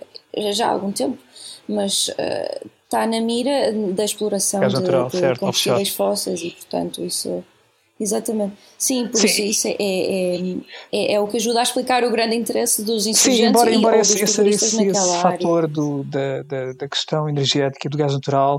[0.52, 1.18] já há algum tempo,
[1.68, 2.10] mas
[2.94, 7.44] está na mira da exploração de, natural, de certo, combustíveis fósseis e, portanto, isso.
[8.00, 8.56] Exatamente.
[8.78, 9.28] Sim, por Sim.
[9.28, 10.56] isso isso é, é,
[10.92, 13.98] é, é, o que ajuda a explicar o grande interesse dos insurgentes Sim, embora, embora
[13.98, 18.58] esse, esse, esse, esse fator do, da, da, da questão energética do gás natural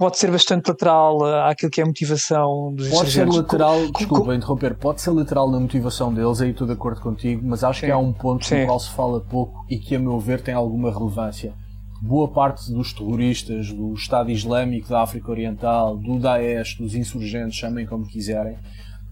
[0.00, 4.24] pode ser bastante lateral àquilo que é a motivação dos Pode ser lateral, com, desculpa
[4.24, 4.32] com...
[4.32, 7.86] interromper, pode ser lateral na motivação deles, aí estou de acordo contigo, mas acho Sim.
[7.86, 8.60] que há um ponto Sim.
[8.60, 11.52] no qual se fala pouco e que, a meu ver, tem alguma relevância
[12.00, 17.84] boa parte dos terroristas do Estado Islâmico da África Oriental, do Daesh, dos insurgentes, chamem
[17.84, 18.56] como quiserem,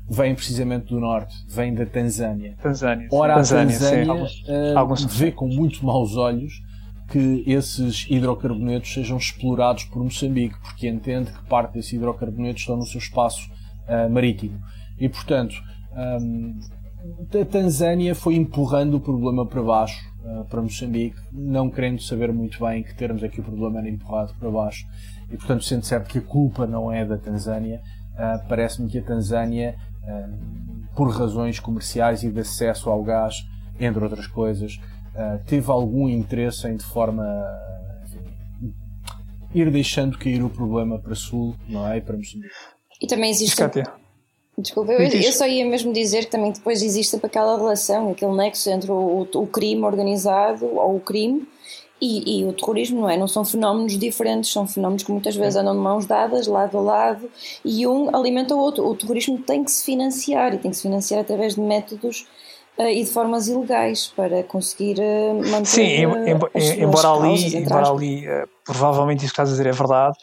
[0.09, 2.57] vêm precisamente do norte, vêm da Tanzânia.
[2.62, 3.09] Tanzânia.
[3.12, 6.66] Ora, a Tanzânia uh, vê com muito maus olhos
[7.08, 12.86] que esses hidrocarbonetos sejam explorados por Moçambique, porque entende que parte desses hidrocarbonetos estão no
[12.86, 13.50] seu espaço
[13.88, 14.60] uh, marítimo.
[14.98, 15.54] E, portanto,
[16.22, 16.60] um,
[17.40, 22.62] a Tanzânia foi empurrando o problema para baixo uh, para Moçambique, não querendo saber muito
[22.62, 24.86] bem que termos aqui o problema era empurrado para baixo.
[25.30, 27.80] E, portanto, sendo certo que a culpa não é da Tanzânia,
[28.14, 33.46] uh, parece-me que a Tanzânia, uh, por razões comerciais e de acesso ao gás,
[33.80, 34.80] entre outras coisas,
[35.46, 37.24] teve algum interesse em, de forma
[38.04, 38.74] enfim,
[39.54, 41.98] ir deixando cair o problema para Sul, não é?
[41.98, 42.54] E para Moçambique.
[43.00, 43.57] E também existe.
[44.57, 48.68] Desculpa, eu, eu, só ia mesmo dizer que também depois existe aquela relação, aquele nexo
[48.70, 51.46] entre o, o crime organizado ou o crime
[52.00, 53.16] e, e, o terrorismo, não é?
[53.16, 56.81] Não são fenómenos diferentes, são fenómenos que muitas vezes andam de mãos dadas, lado a
[56.81, 57.31] lado,
[57.64, 58.85] e um alimenta o outro.
[58.85, 62.26] O terrorismo tem que se financiar e tem que se financiar através de métodos uh,
[62.78, 65.66] e de formas ilegais para conseguir uh, manter.
[65.66, 68.24] Sim, em, em, embora ali, embora ali
[68.64, 70.16] provavelmente isso que estás a dizer é verdade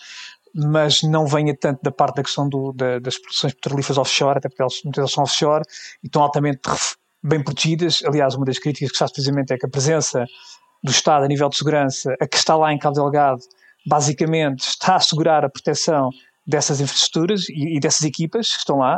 [0.55, 4.47] mas não venha tanto da parte da questão do, da, das produções petrolíferas offshore, até
[4.47, 5.65] porque elas, muitas delas são offshore
[6.01, 6.61] e estão altamente
[7.21, 8.01] bem protegidas.
[8.05, 10.25] Aliás, uma das críticas que faz precisamente é que a presença
[10.81, 13.41] do Estado a nível de segurança, a que está lá em Cabo Delgado,
[13.85, 16.09] basicamente está a assegurar a proteção
[16.47, 18.97] dessas infraestruturas e, e dessas equipas que estão lá.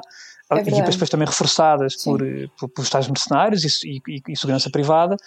[0.52, 2.22] É equipas depois também reforçadas por,
[2.58, 5.18] por, por Estados mercenários e, e, e segurança privada.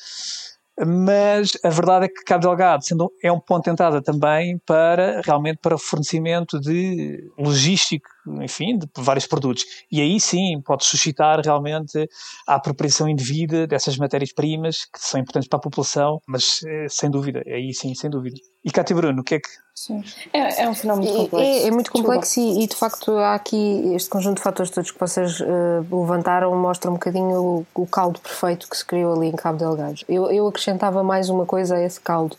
[0.86, 5.20] Mas a verdade é que Cabo Delgado sendo, é um ponto de entrada também para
[5.22, 8.08] realmente para o fornecimento de logístico
[8.42, 9.64] enfim, de vários produtos.
[9.90, 12.08] E aí sim pode suscitar realmente
[12.46, 17.42] a apropriação indevida dessas matérias-primas que são importantes para a população, mas eh, sem dúvida,
[17.46, 18.36] aí sim, sem dúvida.
[18.64, 19.48] E Cátia Bruno, o que é que.
[19.74, 20.04] Sim.
[20.32, 21.50] É, é um fenómeno muito complexo.
[21.50, 24.90] É, é muito complexo e, e, de facto há aqui este conjunto de fatores todos
[24.90, 25.46] que vocês uh,
[25.90, 30.00] levantaram mostra um bocadinho o, o, caldo perfeito que se criou ali em Cabo Delgado.
[30.06, 32.36] Eu, eu acrescentava mais uma coisa a esse caldo.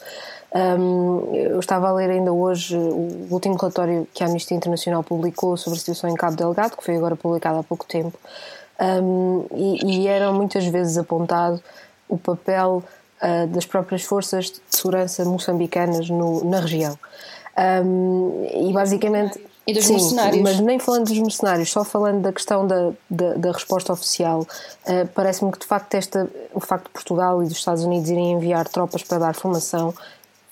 [0.54, 5.56] Um, eu estava a ler ainda hoje o último relatório que a Amnistia Internacional publicou
[5.56, 8.18] sobre a situação em Cabo Delgado, que foi agora publicado há pouco tempo,
[8.82, 11.62] um, e, e, era muitas vezes apontado
[12.10, 12.84] o papel
[13.22, 16.98] uh, das próprias forças de segurança moçambicanas no, na região.
[17.86, 19.40] Um, e basicamente.
[19.68, 20.42] E dos sim, mercenários.
[20.42, 25.08] Mas nem falando dos mercenários, só falando da questão da, da, da resposta oficial, uh,
[25.14, 28.68] parece-me que de facto esta, o facto de Portugal e dos Estados Unidos irem enviar
[28.68, 29.94] tropas para dar formação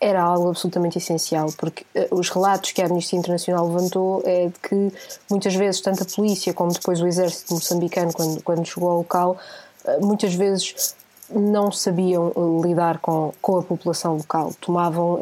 [0.02, 4.60] era algo absolutamente essencial, porque uh, os relatos que a Amnistia Internacional levantou é de
[4.60, 4.93] que
[5.30, 9.38] muitas vezes tanto a polícia como depois o exército moçambicano, quando, quando chegou ao local,
[9.86, 10.95] uh, muitas vezes
[11.30, 14.54] não sabiam uh, lidar com, com a população local.
[14.62, 15.20] Tomavam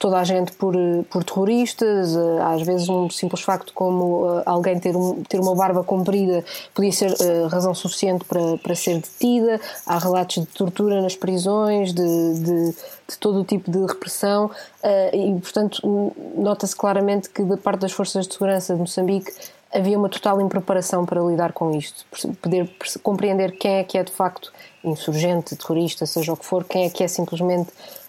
[0.00, 0.74] toda a gente por,
[1.08, 6.42] por terroristas, às vezes um simples facto como alguém ter, um, ter uma barba comprida
[6.74, 7.14] podia ser
[7.48, 9.60] razão suficiente para, para ser detida.
[9.86, 12.74] Há relatos de tortura nas prisões, de, de
[13.10, 14.50] de todo o tipo de repressão
[14.82, 19.32] eh, e, portanto, nota-se claramente que da parte das forças de segurança de Moçambique
[19.72, 22.04] havia uma total impreparação para lidar com isto,
[22.42, 22.68] poder
[23.02, 26.90] compreender quem é que é de facto insurgente, terrorista, seja o que for, quem é
[26.90, 27.99] que é simplesmente uh,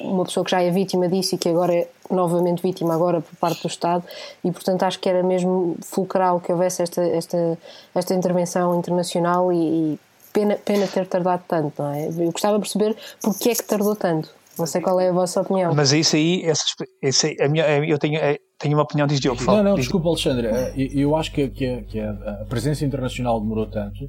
[0.00, 3.34] uma pessoa que já é vítima disso e que agora é novamente vítima agora por
[3.36, 4.04] parte do Estado
[4.42, 7.58] e portanto acho que era mesmo fulcral que houvesse esta, esta,
[7.94, 9.98] esta intervenção internacional e, e
[10.32, 12.08] pena, pena ter tardado tanto, não é?
[12.08, 14.30] Eu gostava de perceber porque é que tardou tanto.
[14.58, 15.74] Não sei qual é a vossa opinião.
[15.74, 16.64] Mas isso aí, essa,
[17.02, 18.20] essa, a minha, eu tenho,
[18.56, 19.42] tenho uma opinião, diz Diogo.
[19.44, 20.46] Não, não, desculpa, Alexandre.
[20.46, 24.08] Eh, eu acho que, que, que a presença internacional demorou tanto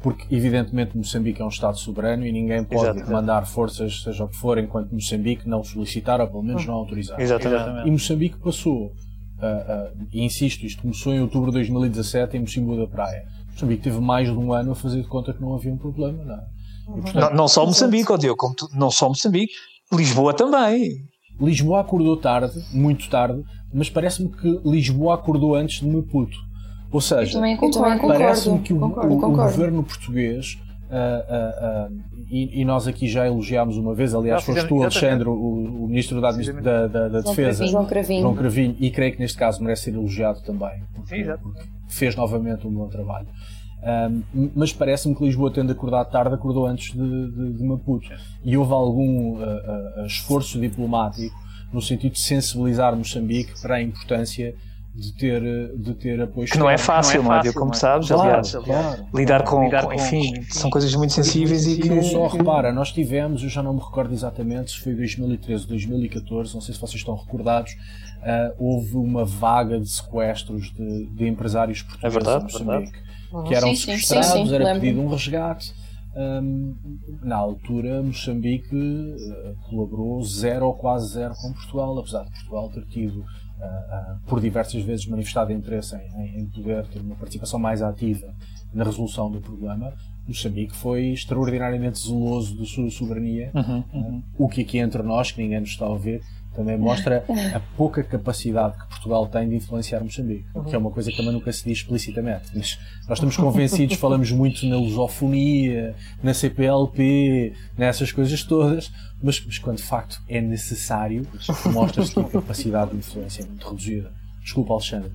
[0.00, 3.10] porque, evidentemente, Moçambique é um Estado soberano e ninguém pode Exatamente.
[3.10, 7.20] mandar forças, seja o que for, enquanto Moçambique não solicitar ou pelo menos não autorizar.
[7.20, 7.88] Exatamente.
[7.88, 12.76] E Moçambique passou, uh, uh, e insisto, isto começou em outubro de 2017 em Mocimbo
[12.76, 15.72] da Praia Moçambique teve mais de um ano a fazer de conta que não havia
[15.72, 16.24] um problema.
[16.24, 16.46] Não, é?
[16.98, 19.52] e, portanto, não, não, só Moçambique, oh como tu, não só Moçambique,
[19.92, 21.04] Lisboa também.
[21.40, 23.42] Lisboa acordou tarde, muito tarde,
[23.72, 26.36] mas parece-me que Lisboa acordou antes de Maputo.
[26.90, 27.38] Ou seja,
[28.00, 29.42] parece-me que o, concordo, o, concordo.
[29.42, 30.58] o, governo português,
[30.90, 35.28] uh, uh, uh, e, e, nós aqui já elogiámos uma vez, aliás, foste tu, Alexandre,
[35.28, 38.22] o, o, ministro da, da, da, da Defesa, João Cravinho.
[38.22, 42.66] João Cravinho, e creio que neste caso merece ser elogiado também, porque, porque fez novamente
[42.66, 43.26] um bom trabalho.
[43.80, 48.08] Um, mas parece-me que Lisboa, tendo acordado tarde, acordou antes de, de, de Maputo.
[48.44, 51.36] E houve algum uh, uh, esforço diplomático
[51.72, 54.54] no sentido de sensibilizar Moçambique para a importância
[54.98, 55.42] de ter,
[55.76, 56.48] de ter apoio.
[56.48, 57.76] Que não é fácil, não é, fácil, como é?
[57.76, 58.52] sabes, claro, aliás.
[58.52, 61.88] Claro, lidar, com, lidar com, enfim, são coisas muito sensíveis e, e que.
[61.88, 65.68] não só, repara, nós tivemos, eu já não me recordo exatamente se foi 2013 ou
[65.68, 71.28] 2014, não sei se vocês estão recordados, uh, houve uma vaga de sequestros de, de
[71.28, 73.48] empresários portugueses é verdade, em Moçambique, verdade.
[73.48, 74.80] que eram sim, sequestrados, sim, sim, era lembro.
[74.80, 75.74] pedido um resgate.
[76.16, 76.74] Um,
[77.22, 82.84] na altura, Moçambique uh, colaborou zero ou quase zero com Portugal, apesar de Portugal ter
[82.86, 83.24] tido,
[84.26, 88.34] por diversas vezes, manifestado interesse em, em, poder ter uma participação mais ativa
[88.72, 89.92] na resolução do problema.
[90.26, 94.22] Moçambique foi extraordinariamente zeloso da sua soberania, uhum, uhum.
[94.36, 96.20] o que aqui entre nós, que ninguém nos está a ouvir,
[96.58, 101.08] também mostra a pouca capacidade que Portugal tem de influenciar Moçambique, que é uma coisa
[101.08, 102.50] que também nunca se diz explicitamente.
[102.52, 102.76] Mas
[103.08, 108.90] nós estamos convencidos, falamos muito na lusofonia, na CPLP, nessas coisas todas,
[109.22, 111.24] mas, mas quando de facto é necessário,
[111.72, 114.12] mostra-se que a capacidade de influência é muito reduzida.
[114.42, 115.12] Desculpa, Alexandre.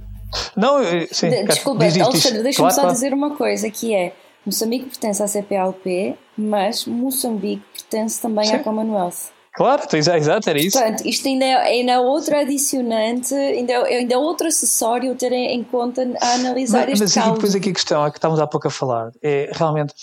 [0.56, 0.82] Não,
[1.12, 2.94] sim, Desculpa, diz, Alexandre, deixa-me claro, só claro.
[2.94, 4.14] dizer uma coisa, que é
[4.46, 8.56] Moçambique pertence à CPLP, mas Moçambique pertence também sim.
[8.56, 9.34] à Commonwealth.
[9.54, 10.80] Claro, exato, era isso.
[10.80, 15.32] Portanto, isto ainda é, ainda é outro adicionante, ainda é, ainda é outro acessório ter
[15.32, 18.42] em conta a analisar mas, este Mas aqui, depois aqui a questão, a que estávamos
[18.42, 19.94] há pouco a falar, é realmente,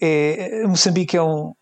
[0.00, 1.52] é, Moçambique é um,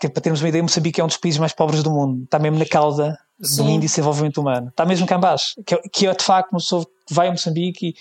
[0.00, 2.58] para termos uma ideia, Moçambique é um dos países mais pobres do mundo, está mesmo
[2.58, 3.56] na cauda Sim.
[3.56, 6.24] do índice de desenvolvimento humano, está mesmo cá em baixo, que, é, que é de
[6.24, 7.94] facto uma pessoa que vai a Moçambique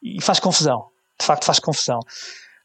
[0.00, 0.86] e, e faz confusão,
[1.20, 1.98] de facto faz confusão.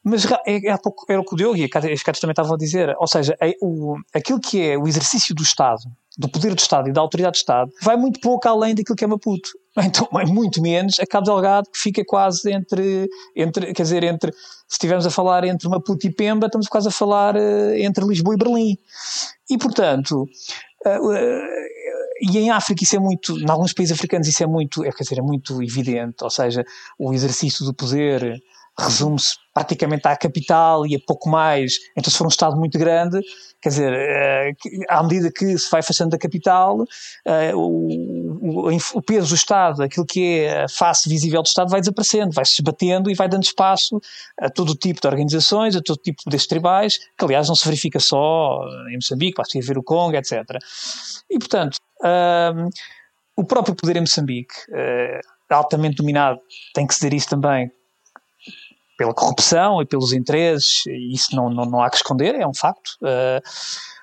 [0.08, 2.58] Mas é, é, pouco era o que o Diogo e as Cátios também estavam a
[2.58, 5.82] dizer, ou seja, é, o, aquilo que é o exercício do Estado,
[6.18, 9.03] do poder do Estado e da autoridade do Estado, vai muito pouco além daquilo que
[9.03, 9.49] é Maputo.
[9.80, 14.32] Então, é muito menos a Cabo Delgado, que fica quase entre, entre, quer dizer, entre,
[14.32, 14.39] se
[14.72, 18.38] estivermos a falar entre Maputo e Pemba, estamos quase a falar uh, entre Lisboa e
[18.39, 18.78] Berlim.
[19.47, 20.24] E, portanto,
[20.84, 21.47] uh, uh,
[22.22, 25.03] e em África isso é muito, em alguns países africanos isso é muito, é, quer
[25.03, 26.66] dizer, é muito evidente, ou seja,
[26.97, 28.41] o exercício do poder
[28.80, 31.78] resume-se praticamente à capital e a pouco mais.
[31.96, 33.20] Então, se for um Estado muito grande,
[33.60, 34.52] quer dizer, eh,
[34.88, 36.86] à medida que se vai afastando da capital,
[37.26, 42.34] eh, o, peso do Estado, aquilo que é a face visível do Estado, vai desaparecendo,
[42.34, 44.00] vai se esbatendo e vai dando espaço
[44.40, 48.00] a todo tipo de organizações, a todo tipo de tribais, que aliás não se verifica
[48.00, 48.62] só
[48.92, 50.44] em Moçambique, basta ir ver o Congo, etc.
[51.28, 52.70] E, portanto, um,
[53.36, 54.54] o próprio poder em Moçambique,
[55.50, 56.40] altamente dominado,
[56.74, 57.72] tem que ceder isso também
[58.98, 62.98] pela corrupção e pelos interesses, isso não, não, não há que esconder, é um facto.
[63.02, 63.41] Uh,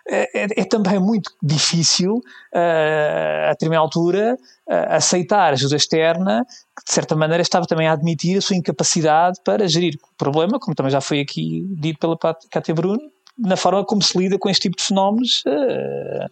[0.07, 4.37] é, é, também muito difícil, uh, a determinada altura,
[4.67, 6.45] uh, aceitar ajuda externa,
[6.77, 10.59] que de certa maneira estava também a admitir a sua incapacidade para gerir o problema,
[10.61, 12.19] como também já foi aqui dito pela
[12.51, 13.01] Cátia Bruno,
[13.39, 16.31] na forma como se lida com este tipo de fenómenos, uh,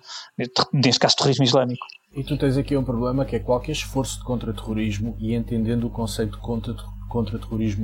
[0.72, 1.86] neste caso terrorismo islâmico.
[2.14, 5.90] E tu tens aqui um problema que é qualquer esforço de contra-terrorismo e entendendo o
[5.90, 7.01] conceito de contra-terrorismo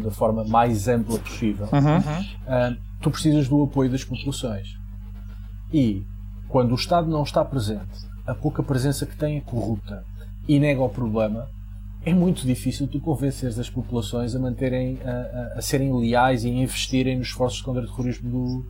[0.03, 1.99] da forma mais ampla possível, uhum.
[1.99, 4.79] uh, tu precisas do apoio das populações.
[5.73, 6.03] E
[6.49, 10.05] quando o Estado não está presente, a pouca presença que tem é corrupta
[10.47, 11.49] e nega o problema,
[12.05, 16.49] é muito difícil tu convenceres as populações a manterem, a, a, a serem leais e
[16.49, 18.67] a investirem nos esforços de contra-terrorismo do,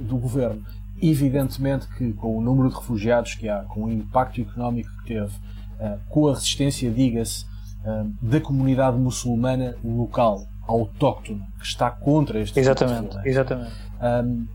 [0.00, 0.62] do governo.
[1.00, 5.32] Evidentemente que com o número de refugiados que há, com o impacto económico que teve,
[5.80, 7.46] uh, com a resistência, diga-se,
[8.20, 13.72] da comunidade muçulmana local, autóctone, que está contra este Exatamente, tipo exatamente.
[14.00, 14.46] Um,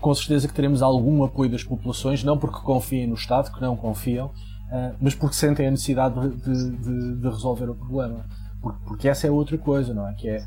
[0.00, 3.76] com certeza que teremos algum apoio das populações, não porque confiem no Estado, que não
[3.76, 8.26] confiam, uh, mas porque sentem a necessidade de, de, de resolver o problema.
[8.60, 10.14] Porque, porque, essa é outra coisa, não é?
[10.14, 10.44] Que é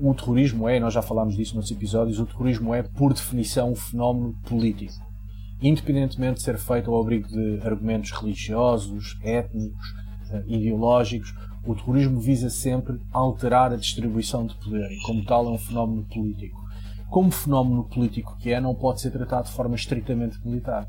[0.00, 3.74] o terrorismo é, nós já falámos disso nos episódios, o terrorismo é, por definição, um
[3.74, 4.94] fenómeno político.
[5.60, 10.11] Independentemente de ser feito ao abrigo de argumentos religiosos, étnicos, eh,
[10.46, 15.58] ideológicos, o terrorismo visa sempre alterar a distribuição de poder e, como tal, é um
[15.58, 16.60] fenómeno político.
[17.08, 20.88] Como fenómeno político que é, não pode ser tratado de forma estritamente militar.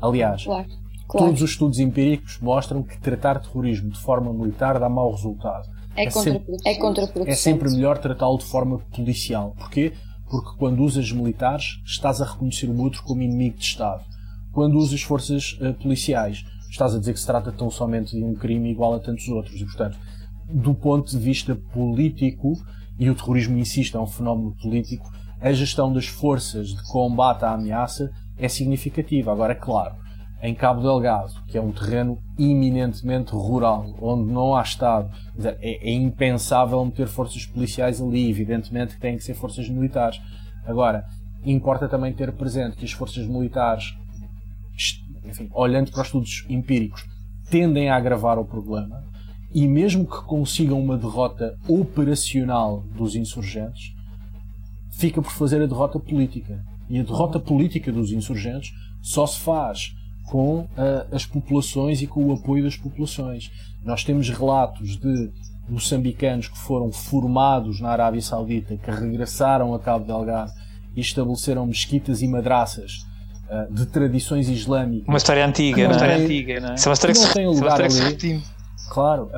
[0.00, 0.68] Aliás, claro,
[1.08, 1.26] claro.
[1.26, 5.68] todos os estudos empíricos mostram que tratar terrorismo de forma militar dá mau resultado.
[5.96, 7.30] É, é, sempre, é contraproducente.
[7.30, 9.54] É sempre melhor tratá-lo de forma policial.
[9.56, 9.92] Porquê?
[10.28, 14.02] Porque quando usas militares, estás a reconhecer o outro como inimigo de Estado.
[14.52, 16.44] Quando usas forças uh, policiais,
[16.74, 19.60] estás a dizer que se trata tão somente de um crime igual a tantos outros.
[19.60, 19.96] E, portanto,
[20.50, 22.54] do ponto de vista político,
[22.98, 25.10] e o terrorismo, insisto, é um fenómeno político,
[25.40, 29.30] a gestão das forças de combate à ameaça é significativa.
[29.30, 29.94] Agora, claro,
[30.42, 35.10] em Cabo Delgado, que é um terreno eminentemente rural, onde não há Estado.
[35.60, 40.20] É, é, impensável meter forças policiais ali, evidentemente que têm que ser forças militares.
[40.66, 41.04] Agora,
[41.44, 43.96] importa também ter presente que as forças militares,
[45.24, 47.06] enfim, olhando para os estudos empíricos,
[47.50, 49.04] tendem a agravar o problema
[49.54, 53.94] e mesmo que consigam uma derrota operacional dos insurgentes,
[54.90, 56.60] fica por fazer a derrota política.
[56.90, 59.94] E a derrota política dos insurgentes só se faz
[60.26, 60.68] com uh,
[61.12, 63.52] as populações e com o apoio das populações.
[63.84, 65.30] Nós temos relatos de
[65.68, 70.50] moçambicanos que foram formados na Arábia Saudita, que regressaram a Cabo Delgado
[70.96, 73.06] e estabeleceram mesquitas e madraças
[73.68, 75.08] uh, de tradições islâmicas.
[75.08, 76.74] Uma história antiga, uma história antiga, não é?
[76.74, 78.42] Isso é uma história que, não tem lugar ali.
[78.90, 79.30] Claro,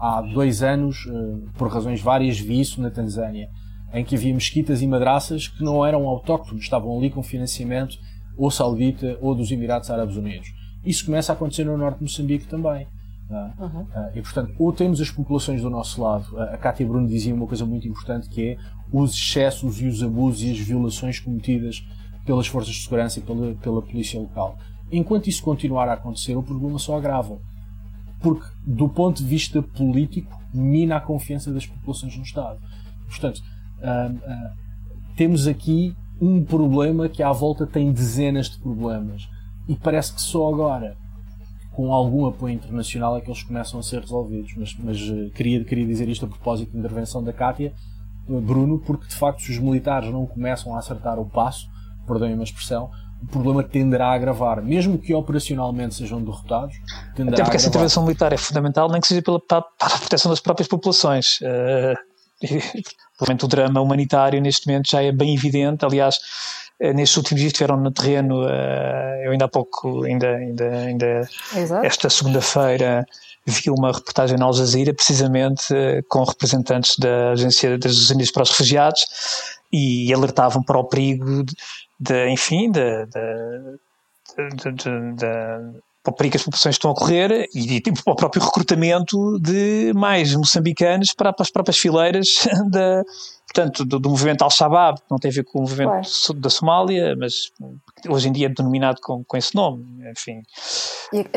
[0.00, 3.48] há dois anos, uh, por razões várias, vi isso na Tanzânia,
[3.92, 7.96] em que havia mesquitas e madraças que não eram autóctones, estavam ali com financiamento
[8.36, 10.48] ou saudita ou dos Emirados Árabes Unidos.
[10.84, 12.86] Isso começa a acontecer no norte de Moçambique também.
[13.28, 13.34] É?
[13.60, 13.86] Uhum.
[14.14, 17.66] E portanto, ou temos as populações do nosso lado, a Cátia Bruno dizia uma coisa
[17.66, 18.56] muito importante que é
[18.92, 21.84] os excessos e os abusos e as violações cometidas
[22.26, 24.58] pelas forças de segurança e pela, pela polícia local.
[24.90, 27.38] Enquanto isso continuar a acontecer, o problema só agrava.
[28.20, 32.58] Porque, do ponto de vista político, mina a confiança das populações no Estado.
[33.08, 33.38] Portanto,
[33.78, 34.56] uh, uh,
[35.16, 39.28] temos aqui um problema que à volta tem dezenas de problemas.
[39.68, 40.96] E parece que só agora,
[41.72, 44.54] com algum apoio internacional, é que eles começam a ser resolvidos.
[44.56, 47.72] Mas, mas uh, queria, queria dizer isto a propósito da intervenção da Kátia,
[48.28, 51.68] uh, Bruno, porque de facto, se os militares não começam a acertar o passo,
[52.06, 52.90] perdoem a expressão,
[53.22, 56.76] o problema tenderá a agravar, mesmo que operacionalmente sejam derrotados.
[57.12, 60.40] Até porque essa intervenção militar é fundamental, nem que seja pela, para a proteção das
[60.40, 61.40] próprias populações.
[61.40, 61.96] Uh,
[63.42, 65.84] o drama humanitário neste momento já é bem evidente.
[65.84, 66.18] Aliás,
[66.78, 71.28] eh, nestes últimos dias estiveram no terreno, eh, eu ainda há pouco, ainda, ainda, ainda
[71.82, 73.06] esta segunda-feira,
[73.46, 75.74] vi uma reportagem na Al Jazeera, precisamente
[76.10, 79.06] com representantes da Agência das Nações Unidas para os Refugiados,
[79.72, 81.44] e alertavam para o perigo
[81.98, 83.78] de, enfim, de, de
[84.36, 90.34] de, para as populações estão a correr e, e tipo, o próprio recrutamento de mais
[90.34, 93.02] moçambicanos para, para as próprias fileiras da,
[93.46, 96.40] portanto, do, do movimento Al-Shabaab, não tem a ver com o movimento claro.
[96.40, 97.52] da Somália, mas
[98.08, 100.42] hoje em dia é denominado com, com esse nome, enfim.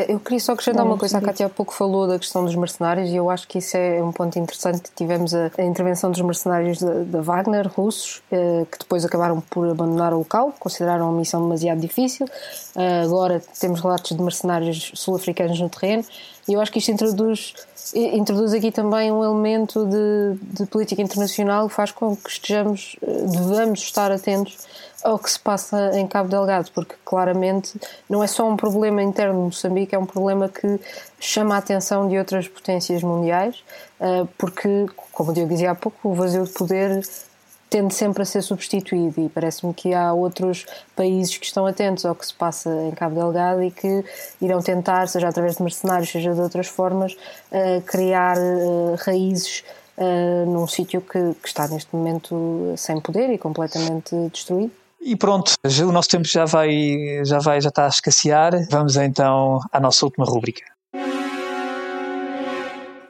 [0.08, 3.10] Eu queria só acrescentar uma coisa, a Cátia há pouco falou da questão dos mercenários
[3.10, 4.90] e eu acho que isso é um ponto interessante.
[4.94, 10.12] Tivemos a, a intervenção dos mercenários da, Wagner, russos, eh, que depois acabaram por abandonar
[10.12, 12.26] o local, consideraram a missão demasiado difícil.
[12.76, 16.04] Eh, agora temos relatos de mercenários sul-africanos no terreno
[16.50, 17.54] e eu acho que isto introduz
[17.94, 23.22] introduz aqui também um elemento de, de, política internacional que faz com que estejamos, eh,
[23.26, 24.58] devamos estar atentos
[25.02, 29.34] ao que se passa em Cabo Delgado, porque claramente não é só um problema interno
[29.34, 30.78] de Moçambique, é um problema que
[31.18, 33.64] chama a atenção de outras potências mundiais,
[33.98, 37.02] eh, porque, como eu dizia há pouco, o vazio de poder
[37.70, 40.66] tende sempre a ser substituído e parece-me que há outros
[40.96, 44.04] países que estão atentos ao que se passa em Cabo Delgado e que
[44.42, 49.62] irão tentar, seja através de mercenários, seja de outras formas, uh, criar uh, raízes
[49.96, 54.72] uh, num sítio que, que, está neste momento sem poder e completamente destruído.
[55.00, 58.52] E pronto, o nosso tempo já vai, já vai, já está a escassear.
[58.68, 60.62] Vamos então à nossa última rúbrica.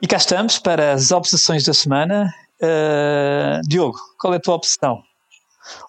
[0.02, 2.32] E cá estamos para as obsessões da semana.
[2.62, 5.02] Uh, Diogo, qual é a tua opção?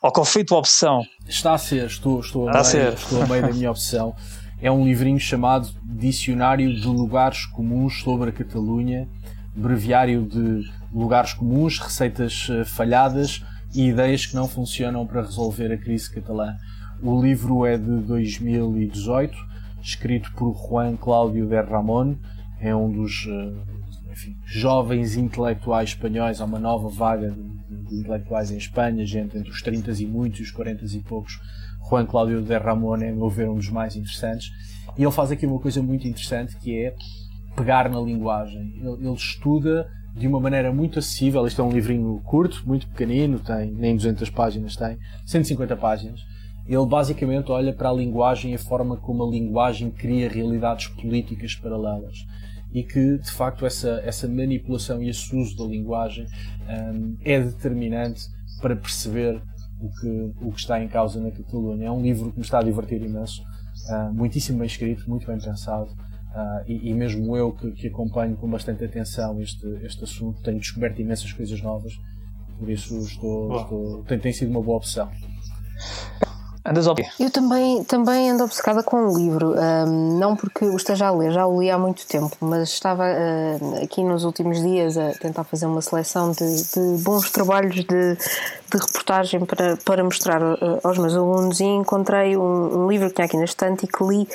[0.01, 1.03] Ou qual foi a tua opção?
[1.27, 2.93] Está a ser, estou, estou, a, meio, a ser.
[2.93, 4.15] estou a meio da minha opção.
[4.61, 9.09] É um livrinho chamado Dicionário de Lugares Comuns sobre a Catalunha,
[9.55, 10.63] breviário de
[10.93, 13.43] lugares comuns, receitas eh, falhadas
[13.73, 16.55] e ideias que não funcionam para resolver a crise catalã.
[17.01, 19.35] O livro é de 2018,
[19.81, 22.15] escrito por Juan Cláudio de Ramón,
[22.59, 23.80] é um dos uh,
[24.11, 29.49] enfim, jovens intelectuais espanhóis, há uma nova vaga de, de, intelectuais em Espanha, gente entre
[29.49, 31.39] os 30 e muitos e os 40 e poucos.
[31.89, 34.51] Juan Cláudio de Ramón é, a meu ver, um dos mais interessantes.
[34.97, 36.93] E ele faz aqui uma coisa muito interessante que é
[37.55, 38.73] pegar na linguagem.
[38.77, 41.45] Ele, ele estuda de uma maneira muito acessível.
[41.47, 46.21] Isto é um livrinho curto, muito pequenino, tem nem 200 páginas, tem 150 páginas.
[46.67, 51.55] Ele basicamente olha para a linguagem e a forma como a linguagem cria realidades políticas
[51.55, 52.25] paralelas
[52.73, 56.25] e que de facto essa, essa manipulação e esse uso da linguagem
[56.69, 58.23] um, é determinante
[58.61, 59.41] para perceber
[59.79, 61.87] o que, o que está em causa na Catalunha.
[61.87, 63.41] É um livro que me está a divertir imenso,
[63.89, 65.89] uh, muitíssimo bem escrito, muito bem pensado.
[65.89, 70.59] Uh, e, e, mesmo eu que, que, acompanho com bastante atenção este, este assunto, tenho
[70.59, 71.99] descoberto imensas coisas novas,
[72.57, 75.11] por isso estou, estou tem, tem sido uma boa opção.
[76.63, 79.55] Andas ao Eu também, também ando obcecada com o livro,
[80.19, 83.83] não porque o esteja a ler, já o li há muito tempo, mas estava uh,
[83.83, 88.77] aqui nos últimos dias a tentar fazer uma seleção de, de bons trabalhos de, de,
[88.77, 93.25] reportagem para, para mostrar uh, aos meus alunos e encontrei um, um, livro que tinha
[93.25, 94.27] aqui na estante e que li.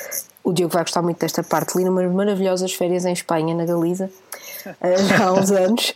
[0.42, 1.76] O Diogo vai gostar muito desta parte.
[1.76, 4.10] Li numas maravilhosas férias em Espanha, na Galiza,
[4.66, 5.94] uh, já há uns anos.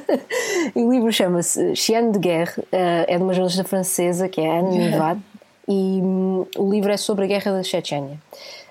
[0.74, 4.78] e o livro chama-se Chienne de Guerre, é de uma jornalista francesa que é Anne
[4.78, 5.20] Nivad
[5.68, 8.18] e um, o livro é sobre a guerra da Chechênia.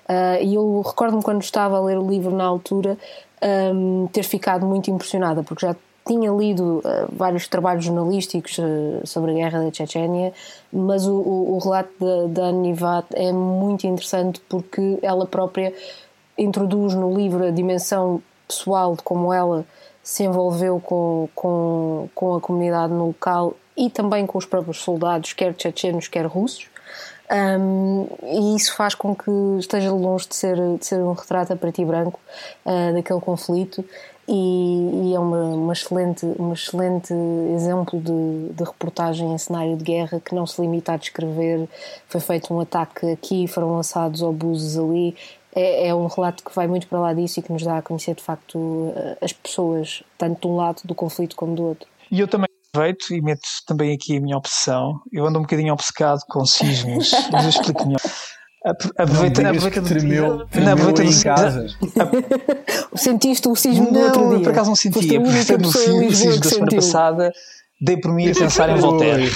[0.08, 2.98] Uh, e eu recordo-me quando estava a ler o livro na altura
[3.72, 9.32] um, ter ficado muito impressionada, porque já tinha lido uh, vários trabalhos jornalísticos uh, sobre
[9.32, 10.32] a guerra da Chechênia,
[10.72, 15.72] mas o, o, o relato da Anivat é muito interessante porque ela própria
[16.36, 19.66] introduz no livro a dimensão pessoal de como ela
[20.02, 25.34] se envolveu com, com, com a comunidade no local e também com os próprios soldados,
[25.34, 26.66] quer chechenos, quer russos.
[27.30, 31.56] Um, e isso faz com que esteja longe de ser, de ser um retrato a
[31.56, 32.18] preto e branco
[32.64, 33.84] uh, daquele conflito
[34.26, 37.12] e, e, é uma, uma, excelente, um excelente
[37.54, 41.68] exemplo de, de, reportagem em cenário de guerra que não se limita a descrever
[42.06, 45.14] foi feito um ataque aqui, foram lançados obusos ali
[45.54, 47.82] é, é, um relato que vai muito para lá disso e que nos dá a
[47.82, 51.88] conhecer de facto as pessoas, tanto de um lado do conflito como do outro.
[52.10, 55.00] E eu também aproveito e meto também aqui a minha opção.
[55.12, 58.00] Eu ando um bocadinho obcecado com sismos, mas eu explico melhor.
[58.96, 61.66] Aproveita, não aproveita do tremeu, tremeu aproveita em casa.
[62.94, 64.40] Sentiste o sismo do outro dia?
[64.40, 65.20] por acaso não sentia.
[65.20, 67.32] Porque no sismo da semana passada
[67.80, 69.30] dei por mim a pensar em Voltaire.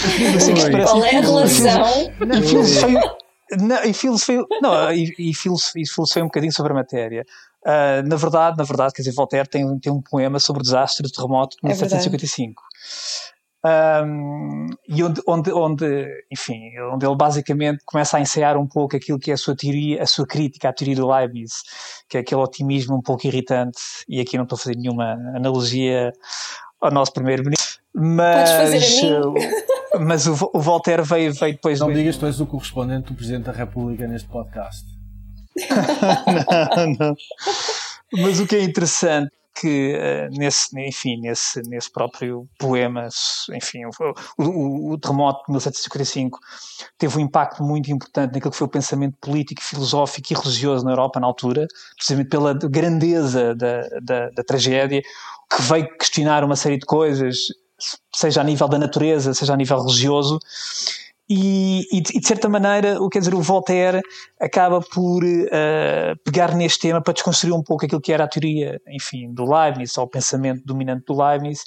[0.84, 2.12] Qual é a relação?
[2.20, 2.96] E filosofei,
[3.60, 7.24] não, e filosofei, não, e, e filosofei um bocadinho sobre a matéria.
[7.64, 11.02] Uh, na verdade, na verdade, quer dizer, Voltaire tem, tem um poema sobre o desastre
[11.02, 12.62] do terremoto de 1755.
[13.64, 18.96] É um, e onde, onde, onde, enfim, onde ele basicamente começa a ensaiar um pouco
[18.96, 21.62] aquilo que é a sua teoria, a sua crítica à teoria do Leibniz,
[22.08, 23.78] que é aquele otimismo um pouco irritante,
[24.08, 26.12] e aqui não estou a fazer nenhuma analogia
[26.80, 28.50] ao nosso primeiro-ministro, mas...
[28.50, 29.32] Podes fazer a mim?
[30.00, 31.80] Mas o, o, Voltaire veio, veio depois.
[31.80, 31.94] Não do...
[31.94, 34.86] digas, tu és o correspondente do Presidente da República neste podcast.
[36.76, 37.14] não, não.
[38.12, 43.08] Mas o que é interessante que uh, nesse, enfim, nesse, nesse próprio poema,
[43.52, 43.90] enfim, o,
[44.42, 46.38] o, o terremoto de 1755
[46.96, 50.92] teve um impacto muito importante naquilo que foi o pensamento político, filosófico e religioso na
[50.92, 55.02] Europa na altura, precisamente pela grandeza da, da, da tragédia,
[55.54, 57.36] que veio questionar uma série de coisas,
[58.14, 60.38] seja a nível da natureza, seja a nível religioso,
[61.34, 64.02] e, e, de certa maneira, o quer dizer, o Voltaire
[64.38, 68.78] acaba por uh, pegar neste tema para desconstruir um pouco aquilo que era a teoria,
[68.88, 71.60] enfim, do Leibniz, ou o pensamento dominante do Leibniz,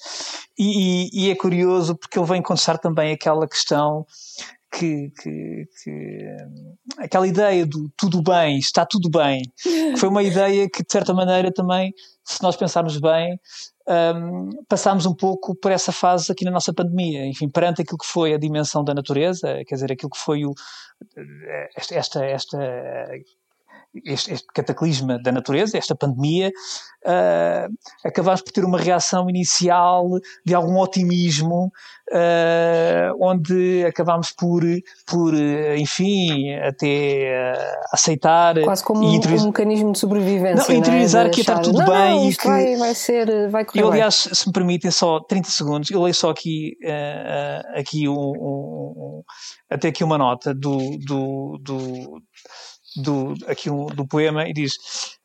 [0.56, 4.06] e, e é curioso porque ele vem contestar também aquela questão
[4.72, 6.38] que, que, que,
[6.98, 11.14] aquela ideia do tudo bem, está tudo bem, que foi uma ideia que de certa
[11.14, 11.94] maneira também,
[12.24, 13.40] se nós pensarmos bem,
[13.88, 18.08] um, passámos um pouco por essa fase aqui na nossa pandemia, enfim, perante aquilo que
[18.08, 20.54] foi a dimensão da natureza, quer dizer, aquilo que foi o,
[21.76, 22.58] esta, esta,
[24.04, 26.52] este, este cataclisma da natureza, esta pandemia,
[27.06, 27.74] uh,
[28.04, 30.10] acabámos por ter uma reação inicial
[30.46, 31.72] de algum otimismo,
[32.12, 34.64] uh, onde acabámos por,
[35.06, 35.34] por
[35.78, 38.60] enfim, até uh, aceitar.
[38.62, 40.68] Quase como um, um, mecanismo de sobrevivência.
[40.68, 41.34] Não, interiorizar não é?
[41.34, 41.96] que ia estar tudo não, bem.
[41.96, 45.50] Não, e que, vai, vai ser, vai correr Eu, aliás, se me permitem só 30
[45.50, 46.78] segundos, eu leio só aqui,
[47.76, 49.24] aqui um, um,
[49.70, 52.22] até aqui uma nota do, do, do
[52.96, 54.74] do, aqui um, do poema e diz: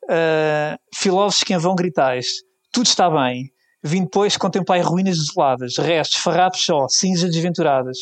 [0.05, 2.27] uh, Filósofos que em vão gritais,
[2.71, 3.51] tudo está bem.
[3.83, 7.97] Vim depois contemplai ruínas desoladas, restos, farrapos só, cinzas desventuradas.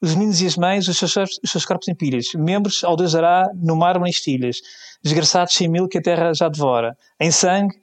[0.00, 2.26] Os meninos e as mães, os seus, os seus corpos em pilhas.
[2.34, 3.12] Membros ao Deus
[3.54, 4.56] no mármore em estilhas.
[5.02, 6.96] Desgraçados cem mil que a terra já devora.
[7.20, 7.74] Em sangue,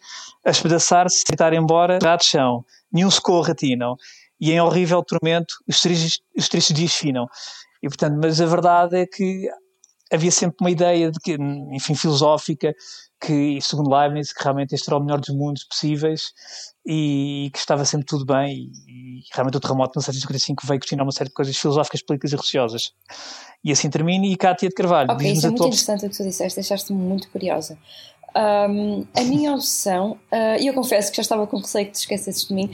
[0.45, 2.63] a espedaçar-se, gritar embora, ratos chão.
[2.91, 3.95] Nenhum socorro atinam.
[4.39, 7.25] E em horrível tormento, os tristes, os tristes dias finam.
[7.81, 9.49] E portanto, mas a verdade é que
[10.11, 11.37] havia sempre uma ideia de que,
[11.71, 12.73] enfim, filosófica,
[13.21, 16.31] que, segundo Leibniz, que realmente este era o melhor dos mundos possíveis
[16.85, 21.03] e que estava sempre tudo bem e, e realmente o terremoto de 1955 veio questionar
[21.03, 22.93] uma série de coisas filosóficas, políticas e religiosas.
[23.63, 25.11] E assim termina e Cátia de Carvalho.
[25.11, 27.77] Ok, isso é muito interessante o que tu disseste, deixaste-me muito curiosa.
[28.35, 31.99] Um, a minha opção, uh, e eu confesso que já estava com receio que te
[31.99, 32.69] esquecesses de mim.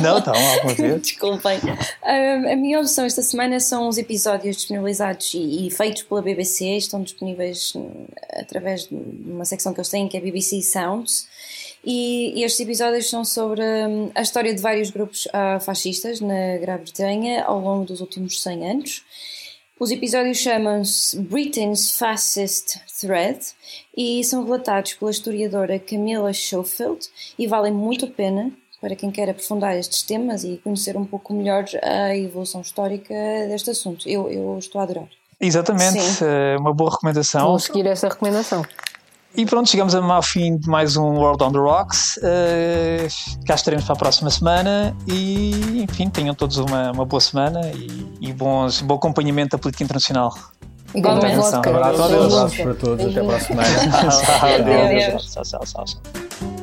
[0.00, 1.02] Não, então, alguma vez.
[1.02, 1.58] Desculpem.
[2.04, 6.76] Um, a minha opção esta semana são os episódios disponibilizados e, e, feitos pela BBC,
[6.76, 11.26] estão disponíveis hum, através de uma secção que eles têm que é BBC Sounds.
[11.84, 16.58] E, e estes episódios são sobre um, a história de vários grupos uh, fascistas na
[16.58, 19.04] Grã-Bretanha ao longo dos últimos 100 anos.
[19.82, 23.40] Os episódios chamam-se Britain's Fascist Thread
[23.96, 27.04] e são relatados pela historiadora Camilla Schofield
[27.36, 31.34] e valem muito a pena para quem quer aprofundar estes temas e conhecer um pouco
[31.34, 33.12] melhor a evolução histórica
[33.48, 34.08] deste assunto.
[34.08, 35.08] Eu, eu estou a adorar.
[35.40, 36.26] Exatamente, Sim.
[36.26, 37.48] É uma boa recomendação.
[37.48, 38.64] Vou seguir essa recomendação.
[39.34, 42.18] E pronto, chegamos ao fim de mais um World on the Rocks.
[42.18, 47.60] Uh, cá estaremos para a próxima semana e, enfim, tenham todos uma, uma boa semana
[47.74, 50.34] e, e bons, bom acompanhamento da política internacional.
[50.94, 51.38] Igualmente.
[51.38, 53.68] Um abraço, para todos, até para a semana.
[55.18, 56.61] Tchau, tchau, tchau.